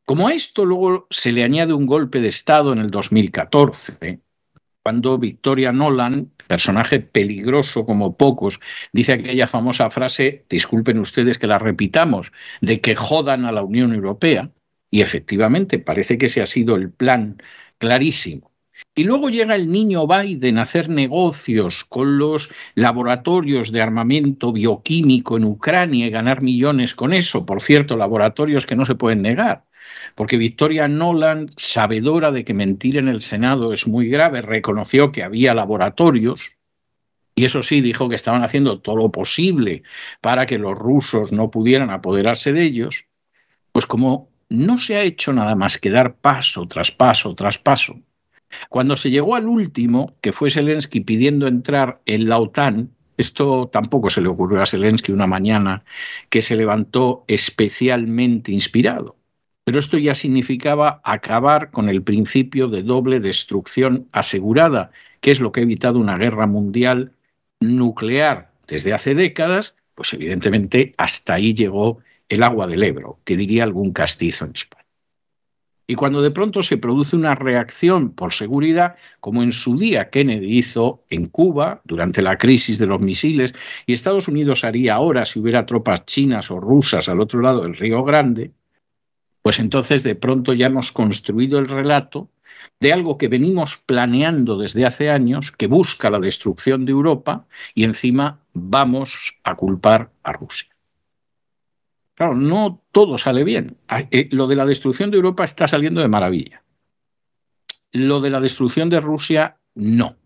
Como 0.05 0.29
a 0.29 0.35
esto 0.35 0.65
luego 0.65 1.09
se 1.11 1.33
le 1.33 1.43
añade 1.43 1.73
un 1.73 1.85
golpe 1.85 2.21
de 2.21 2.29
Estado 2.29 2.73
en 2.73 2.79
el 2.79 2.93
2014, 2.93 4.21
cuando 4.85 5.19
Victoria 5.19 5.73
Nolan, 5.73 6.31
personaje 6.47 7.01
peligroso 7.01 7.85
como 7.85 8.17
pocos, 8.17 8.61
dice 8.93 9.15
aquella 9.15 9.49
famosa 9.49 9.91
frase, 9.91 10.45
disculpen 10.49 11.01
ustedes 11.01 11.39
que 11.39 11.49
la 11.49 11.59
repitamos, 11.59 12.31
de 12.61 12.81
que 12.81 12.95
jodan 12.95 13.47
a 13.47 13.51
la 13.51 13.65
Unión 13.65 13.93
Europea, 13.93 14.53
y 14.90 15.01
efectivamente 15.01 15.79
parece 15.79 16.18
que 16.18 16.27
ese 16.27 16.42
ha 16.42 16.46
sido 16.46 16.77
el 16.77 16.90
plan 16.90 17.42
clarísimo 17.79 18.51
y 18.94 19.05
luego 19.05 19.31
llega 19.31 19.55
el 19.55 19.70
niño 19.70 20.07
Biden 20.07 20.59
a 20.59 20.62
hacer 20.62 20.88
negocios 20.88 21.85
con 21.85 22.18
los 22.18 22.51
laboratorios 22.75 23.72
de 23.72 23.83
armamento 23.83 24.53
bioquímico 24.53 25.37
en 25.37 25.44
Ucrania 25.44 26.07
y 26.07 26.11
ganar 26.11 26.42
millones 26.42 26.94
con 26.94 27.12
eso. 27.12 27.46
Por 27.46 27.62
cierto, 27.62 27.96
laboratorios 27.96 28.66
que 28.66 28.77
no 28.77 28.85
se 28.85 28.94
pueden 28.94 29.22
negar. 29.22 29.64
Porque 30.14 30.37
Victoria 30.37 30.88
Nolan, 30.88 31.51
sabedora 31.57 32.33
de 32.33 32.44
que 32.44 32.55
mentir 32.55 32.96
en 32.99 33.09
el 33.09 33.20
Senado 33.22 33.72
es 33.72 33.87
muy 33.87 34.09
grave, 34.09 34.42
reconoció 34.42 35.12
que 35.12 35.22
había 35.22 35.55
laboratorios 35.55 36.57
y 37.35 37.44
eso 37.44 37.62
sí, 37.62 37.83
dijo 37.83 38.09
que 38.09 38.14
estaban 38.14 38.42
haciendo 38.42 38.81
todo 38.81 38.96
lo 38.96 39.12
posible 39.12 39.83
para 40.22 40.46
que 40.46 40.57
los 40.57 40.77
rusos 40.77 41.33
no 41.33 41.51
pudieran 41.51 41.90
apoderarse 41.90 42.55
de 42.55 42.62
ellos. 42.62 43.05
Pues 43.72 43.85
como 43.85 44.31
no 44.48 44.78
se 44.78 44.96
ha 44.96 45.02
hecho 45.02 45.32
nada 45.32 45.54
más 45.54 45.78
que 45.78 45.90
dar 45.90 46.16
paso 46.16 46.66
tras 46.66 46.92
paso 46.92 47.35
tras 47.35 47.59
paso, 47.59 48.00
cuando 48.68 48.96
se 48.96 49.11
llegó 49.11 49.35
al 49.35 49.46
último, 49.48 50.14
que 50.20 50.32
fue 50.32 50.50
Zelensky 50.50 51.00
pidiendo 51.00 51.46
entrar 51.46 52.00
en 52.06 52.28
la 52.28 52.38
OTAN, 52.38 52.90
esto 53.16 53.68
tampoco 53.72 54.11
se 54.11 54.20
le 54.20 54.28
ocurrió 54.28 54.61
a 54.61 54.66
Zelensky 54.66 55.12
una 55.12 55.26
mañana 55.26 55.85
que 56.28 56.42
se 56.42 56.56
levantó 56.56 57.24
especialmente 57.28 58.52
inspirado. 58.52 59.16
Pero 59.64 59.78
esto 59.80 59.98
ya 59.98 60.14
significaba 60.14 61.00
acabar 61.02 61.70
con 61.70 61.88
el 61.88 62.02
principio 62.02 62.68
de 62.68 62.82
doble 62.82 63.18
destrucción 63.20 64.06
asegurada, 64.12 64.92
que 65.20 65.30
es 65.30 65.40
lo 65.40 65.50
que 65.50 65.61
ha 65.61 65.64
evitado 65.64 65.98
una 65.98 66.18
guerra 66.18 66.46
mundial 66.46 67.12
nuclear 67.61 68.52
desde 68.68 68.92
hace 68.92 69.14
décadas, 69.14 69.74
pues 69.94 70.12
evidentemente 70.12 70.92
hasta 70.98 71.35
ahí 71.35 71.52
llegó 71.52 71.98
el 72.29 72.43
agua 72.43 72.67
del 72.67 72.83
Ebro, 72.83 73.21
que 73.25 73.37
diría 73.37 73.65
algún 73.65 73.93
castizo 73.93 74.45
en 74.45 74.53
España. 74.55 74.87
Y 75.89 75.95
cuando 75.95 76.21
de 76.21 76.33
pronto 76.33 76.62
se 76.62 76.79
produce 76.79 77.15
una 77.15 77.37
reacción 77.37 78.11
por 78.11 78.33
seguridad, 78.33 78.97
como 79.21 79.45
en 79.45 79.53
su 79.53 79.77
día 79.77 80.11
Kennedy 80.11 80.59
hizo 80.59 81.05
en 81.11 81.27
Cuba 81.27 81.81
durante 81.85 82.23
la 82.23 82.39
crisis 82.39 82.79
de 82.79 82.87
los 82.87 83.01
misiles, 83.01 83.55
y 83.87 83.93
Estados 83.93 84.27
Unidos 84.27 84.65
haría 84.65 84.95
ahora 84.95 85.25
si 85.25 85.39
hubiera 85.39 85.65
tropas 85.65 86.05
chinas 86.05 86.51
o 86.51 86.59
rusas 86.59 87.09
al 87.09 87.21
otro 87.21 87.41
lado 87.41 87.62
del 87.62 87.77
Río 87.77 88.03
Grande, 88.03 88.51
pues 89.43 89.61
entonces 89.61 90.03
de 90.03 90.17
pronto 90.17 90.53
ya 90.53 90.67
hemos 90.67 90.91
construido 90.91 91.61
el 91.61 91.69
relato 91.69 92.29
de 92.81 92.93
algo 92.93 93.17
que 93.17 93.29
venimos 93.29 93.77
planeando 93.77 94.59
desde 94.59 94.85
hace 94.85 95.09
años, 95.09 95.53
que 95.53 95.69
busca 95.69 96.11
la 96.11 96.19
destrucción 96.19 96.85
de 96.85 96.91
Europa, 96.93 97.47
y 97.75 97.85
encima 97.85 98.41
vamos 98.53 99.39
a 99.45 99.55
culpar 99.55 100.11
a 100.25 100.33
Rusia. 100.33 100.76
Claro, 102.16 102.35
no 102.35 102.83
todo 102.92 103.18
sale 103.18 103.44
bien. 103.44 103.76
Eh, 104.11 104.29
lo 104.33 104.46
de 104.46 104.57
la 104.57 104.64
destrucción 104.64 105.11
de 105.11 105.18
Europa 105.18 105.44
está 105.44 105.68
saliendo 105.68 106.00
de 106.00 106.09
maravilla. 106.09 106.62
Lo 107.92 108.20
de 108.20 108.31
la 108.31 108.40
destrucción 108.40 108.88
de 108.88 109.00
Rusia, 109.00 109.59
no. 109.74 110.16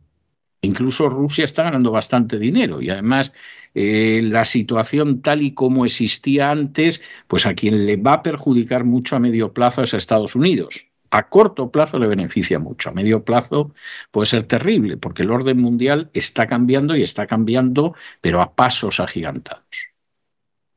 Incluso 0.62 1.08
Rusia 1.08 1.44
está 1.44 1.64
ganando 1.64 1.90
bastante 1.90 2.38
dinero 2.38 2.80
y 2.80 2.90
además 2.90 3.32
eh, 3.74 4.20
la 4.22 4.44
situación 4.44 5.20
tal 5.20 5.42
y 5.42 5.52
como 5.52 5.84
existía 5.84 6.50
antes, 6.52 7.02
pues 7.26 7.44
a 7.46 7.54
quien 7.54 7.86
le 7.86 7.96
va 7.96 8.14
a 8.14 8.22
perjudicar 8.22 8.84
mucho 8.84 9.16
a 9.16 9.20
medio 9.20 9.52
plazo 9.52 9.82
es 9.82 9.92
a 9.92 9.96
Estados 9.96 10.36
Unidos. 10.36 10.86
A 11.10 11.28
corto 11.28 11.72
plazo 11.72 11.98
le 11.98 12.06
beneficia 12.06 12.60
mucho, 12.60 12.90
a 12.90 12.92
medio 12.92 13.24
plazo 13.24 13.74
puede 14.12 14.26
ser 14.26 14.44
terrible 14.44 14.96
porque 14.96 15.22
el 15.22 15.32
orden 15.32 15.58
mundial 15.58 16.08
está 16.12 16.46
cambiando 16.46 16.94
y 16.94 17.02
está 17.02 17.26
cambiando, 17.26 17.96
pero 18.20 18.40
a 18.40 18.54
pasos 18.54 19.00
agigantados. 19.00 19.89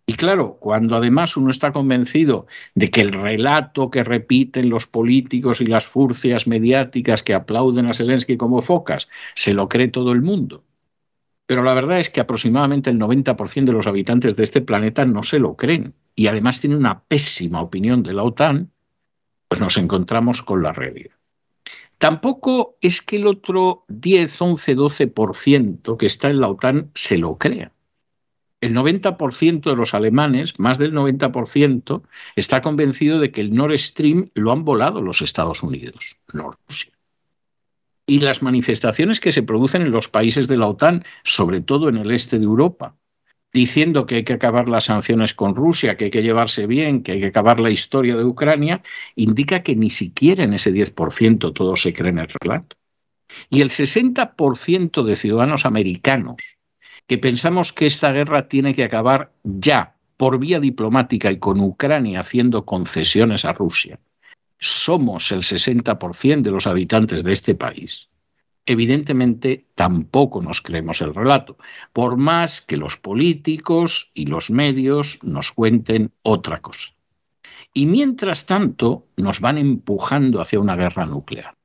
Y 0.05 0.13
claro, 0.15 0.57
cuando 0.59 0.97
además 0.97 1.37
uno 1.37 1.49
está 1.49 1.71
convencido 1.71 2.45
de 2.75 2.89
que 2.89 2.99
el 3.01 3.13
relato 3.13 3.89
que 3.89 4.03
repiten 4.03 4.69
los 4.69 4.85
políticos 4.85 5.61
y 5.61 5.65
las 5.65 5.87
furcias 5.87 6.45
mediáticas 6.45 7.23
que 7.23 7.33
aplauden 7.33 7.85
a 7.85 7.93
Zelensky 7.93 8.35
como 8.35 8.61
focas, 8.61 9.07
se 9.33 9.53
lo 9.53 9.69
cree 9.69 9.87
todo 9.87 10.11
el 10.11 10.21
mundo. 10.21 10.65
Pero 11.45 11.63
la 11.63 11.73
verdad 11.73 11.99
es 11.99 12.09
que 12.09 12.19
aproximadamente 12.19 12.89
el 12.89 12.99
90% 12.99 13.65
de 13.65 13.73
los 13.73 13.87
habitantes 13.87 14.35
de 14.35 14.43
este 14.43 14.61
planeta 14.61 15.05
no 15.05 15.23
se 15.23 15.39
lo 15.39 15.55
creen 15.55 15.93
y 16.15 16.27
además 16.27 16.59
tienen 16.59 16.79
una 16.79 17.01
pésima 17.03 17.61
opinión 17.61 18.03
de 18.03 18.13
la 18.13 18.23
OTAN, 18.23 18.71
pues 19.47 19.61
nos 19.61 19.77
encontramos 19.77 20.41
con 20.41 20.63
la 20.63 20.73
realidad. 20.73 21.15
Tampoco 21.97 22.75
es 22.81 23.01
que 23.01 23.15
el 23.17 23.27
otro 23.27 23.85
10, 23.87 24.41
11, 24.41 24.75
12% 24.75 25.97
que 25.97 26.05
está 26.05 26.29
en 26.29 26.41
la 26.41 26.49
OTAN 26.49 26.91
se 26.93 27.17
lo 27.17 27.37
crea 27.37 27.71
el 28.63 28.73
90% 28.73 29.69
de 29.69 29.75
los 29.75 29.93
alemanes, 29.93 30.57
más 30.57 30.77
del 30.77 30.93
90%, 30.93 32.01
está 32.37 32.61
convencido 32.61 33.19
de 33.19 33.29
que 33.29 33.41
el 33.41 33.53
Nord 33.53 33.77
Stream 33.77 34.29
lo 34.35 34.53
han 34.53 34.63
volado 34.63 35.01
los 35.01 35.21
Estados 35.21 35.63
Unidos, 35.63 36.15
no 36.33 36.51
Rusia. 36.67 36.93
Y 38.05 38.19
las 38.19 38.41
manifestaciones 38.41 39.19
que 39.19 39.33
se 39.33 39.43
producen 39.43 39.81
en 39.81 39.91
los 39.91 40.07
países 40.07 40.47
de 40.47 40.55
la 40.55 40.67
OTAN, 40.67 41.03
sobre 41.25 41.59
todo 41.59 41.89
en 41.89 41.97
el 41.97 42.11
este 42.11 42.39
de 42.39 42.45
Europa, 42.45 42.95
diciendo 43.51 44.05
que 44.05 44.15
hay 44.15 44.23
que 44.23 44.33
acabar 44.33 44.69
las 44.69 44.85
sanciones 44.85 45.33
con 45.33 45.55
Rusia, 45.55 45.97
que 45.97 46.05
hay 46.05 46.11
que 46.11 46.23
llevarse 46.23 46.65
bien, 46.65 47.03
que 47.03 47.11
hay 47.11 47.19
que 47.19 47.27
acabar 47.27 47.59
la 47.59 47.69
historia 47.69 48.15
de 48.15 48.23
Ucrania, 48.23 48.81
indica 49.15 49.61
que 49.61 49.75
ni 49.75 49.89
siquiera 49.89 50.45
en 50.45 50.53
ese 50.53 50.73
10% 50.73 51.53
todos 51.53 51.81
se 51.81 51.93
creen 51.93 52.19
el 52.19 52.29
relato. 52.29 52.77
Y 53.49 53.59
el 53.59 53.69
60% 53.69 55.03
de 55.03 55.15
ciudadanos 55.17 55.65
americanos 55.65 56.37
que 57.07 57.17
pensamos 57.17 57.73
que 57.73 57.85
esta 57.85 58.11
guerra 58.11 58.47
tiene 58.47 58.73
que 58.73 58.83
acabar 58.83 59.31
ya, 59.43 59.95
por 60.17 60.39
vía 60.39 60.59
diplomática 60.59 61.31
y 61.31 61.39
con 61.39 61.59
Ucrania 61.59 62.21
haciendo 62.21 62.65
concesiones 62.65 63.45
a 63.45 63.53
Rusia. 63.53 63.99
Somos 64.59 65.31
el 65.31 65.41
60% 65.41 66.41
de 66.41 66.51
los 66.51 66.67
habitantes 66.67 67.23
de 67.23 67.33
este 67.33 67.55
país. 67.55 68.09
Evidentemente, 68.65 69.65
tampoco 69.75 70.41
nos 70.41 70.61
creemos 70.61 71.01
el 71.01 71.13
relato, 71.13 71.57
por 71.91 72.15
más 72.15 72.61
que 72.61 72.77
los 72.77 72.95
políticos 72.95 74.11
y 74.13 74.27
los 74.27 74.49
medios 74.49 75.19
nos 75.21 75.51
cuenten 75.51 76.13
otra 76.21 76.61
cosa. 76.61 76.93
Y 77.73 77.87
mientras 77.87 78.45
tanto, 78.45 79.07
nos 79.17 79.41
van 79.41 79.57
empujando 79.57 80.39
hacia 80.39 80.59
una 80.59 80.77
guerra 80.77 81.05
nuclear. 81.05 81.55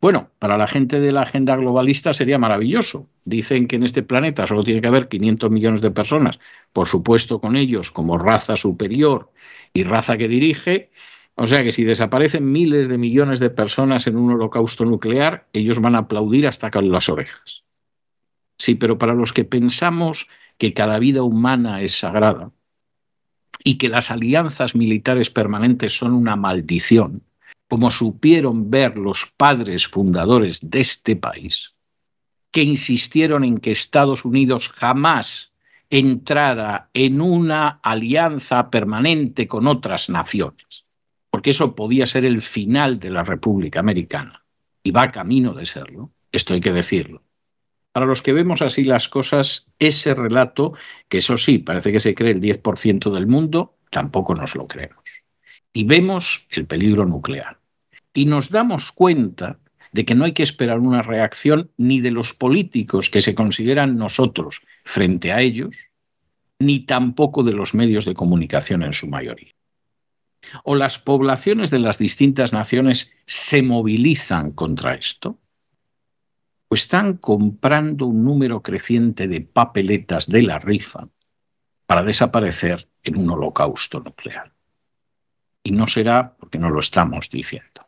Bueno, 0.00 0.30
para 0.38 0.58
la 0.58 0.66
gente 0.66 1.00
de 1.00 1.10
la 1.10 1.22
agenda 1.22 1.56
globalista 1.56 2.12
sería 2.12 2.38
maravilloso. 2.38 3.08
Dicen 3.24 3.66
que 3.66 3.76
en 3.76 3.82
este 3.82 4.02
planeta 4.02 4.46
solo 4.46 4.62
tiene 4.62 4.80
que 4.80 4.88
haber 4.88 5.08
500 5.08 5.50
millones 5.50 5.80
de 5.80 5.90
personas, 5.90 6.38
por 6.72 6.86
supuesto 6.86 7.40
con 7.40 7.56
ellos 7.56 7.90
como 7.90 8.18
raza 8.18 8.56
superior 8.56 9.32
y 9.72 9.84
raza 9.84 10.18
que 10.18 10.28
dirige. 10.28 10.90
O 11.34 11.46
sea 11.46 11.64
que 11.64 11.72
si 11.72 11.84
desaparecen 11.84 12.50
miles 12.50 12.88
de 12.88 12.98
millones 12.98 13.40
de 13.40 13.50
personas 13.50 14.06
en 14.06 14.16
un 14.16 14.32
holocausto 14.32 14.84
nuclear, 14.84 15.48
ellos 15.52 15.80
van 15.80 15.94
a 15.94 16.00
aplaudir 16.00 16.46
hasta 16.46 16.70
con 16.70 16.90
las 16.90 17.08
orejas. 17.08 17.64
Sí, 18.58 18.74
pero 18.74 18.98
para 18.98 19.14
los 19.14 19.32
que 19.32 19.44
pensamos 19.44 20.28
que 20.58 20.72
cada 20.72 20.98
vida 20.98 21.22
humana 21.22 21.82
es 21.82 21.92
sagrada 21.92 22.52
y 23.64 23.78
que 23.78 23.88
las 23.88 24.10
alianzas 24.10 24.74
militares 24.74 25.30
permanentes 25.30 25.96
son 25.96 26.12
una 26.12 26.36
maldición, 26.36 27.22
como 27.68 27.90
supieron 27.90 28.70
ver 28.70 28.96
los 28.96 29.26
padres 29.36 29.86
fundadores 29.86 30.60
de 30.70 30.80
este 30.80 31.16
país, 31.16 31.74
que 32.50 32.62
insistieron 32.62 33.44
en 33.44 33.58
que 33.58 33.72
Estados 33.72 34.24
Unidos 34.24 34.68
jamás 34.68 35.52
entrara 35.90 36.90
en 36.94 37.20
una 37.20 37.80
alianza 37.82 38.70
permanente 38.70 39.46
con 39.46 39.66
otras 39.66 40.08
naciones, 40.08 40.86
porque 41.30 41.50
eso 41.50 41.74
podía 41.74 42.06
ser 42.06 42.24
el 42.24 42.40
final 42.40 42.98
de 42.98 43.10
la 43.10 43.24
República 43.24 43.80
Americana, 43.80 44.44
y 44.82 44.90
va 44.90 45.08
camino 45.08 45.52
de 45.52 45.64
serlo, 45.64 46.12
esto 46.32 46.54
hay 46.54 46.60
que 46.60 46.72
decirlo. 46.72 47.22
Para 47.92 48.06
los 48.06 48.20
que 48.22 48.32
vemos 48.32 48.62
así 48.62 48.84
las 48.84 49.08
cosas, 49.08 49.66
ese 49.78 50.14
relato, 50.14 50.74
que 51.08 51.18
eso 51.18 51.38
sí, 51.38 51.58
parece 51.58 51.92
que 51.92 52.00
se 52.00 52.14
cree 52.14 52.32
el 52.32 52.40
10% 52.40 53.10
del 53.10 53.26
mundo, 53.26 53.76
tampoco 53.90 54.34
nos 54.34 54.54
lo 54.54 54.66
creemos 54.66 55.25
y 55.76 55.84
vemos 55.84 56.46
el 56.48 56.64
peligro 56.66 57.04
nuclear. 57.04 57.60
Y 58.14 58.24
nos 58.24 58.48
damos 58.48 58.92
cuenta 58.92 59.58
de 59.92 60.06
que 60.06 60.14
no 60.14 60.24
hay 60.24 60.32
que 60.32 60.42
esperar 60.42 60.78
una 60.78 61.02
reacción 61.02 61.70
ni 61.76 62.00
de 62.00 62.10
los 62.10 62.32
políticos 62.32 63.10
que 63.10 63.20
se 63.20 63.34
consideran 63.34 63.98
nosotros 63.98 64.62
frente 64.84 65.32
a 65.32 65.42
ellos, 65.42 65.76
ni 66.58 66.80
tampoco 66.80 67.42
de 67.42 67.52
los 67.52 67.74
medios 67.74 68.06
de 68.06 68.14
comunicación 68.14 68.84
en 68.84 68.94
su 68.94 69.06
mayoría. 69.06 69.52
O 70.64 70.76
las 70.76 70.98
poblaciones 70.98 71.70
de 71.70 71.80
las 71.80 71.98
distintas 71.98 72.54
naciones 72.54 73.12
se 73.26 73.60
movilizan 73.60 74.52
contra 74.52 74.94
esto, 74.94 75.38
o 76.68 76.74
están 76.74 77.18
comprando 77.18 78.06
un 78.06 78.24
número 78.24 78.62
creciente 78.62 79.28
de 79.28 79.42
papeletas 79.42 80.26
de 80.26 80.40
la 80.40 80.58
rifa 80.58 81.10
para 81.84 82.02
desaparecer 82.02 82.88
en 83.02 83.18
un 83.18 83.28
holocausto 83.28 84.00
nuclear 84.00 84.55
y 85.66 85.72
no 85.72 85.88
será 85.88 86.32
porque 86.38 86.60
no 86.60 86.70
lo 86.70 86.78
estamos 86.78 87.28
diciendo. 87.28 87.85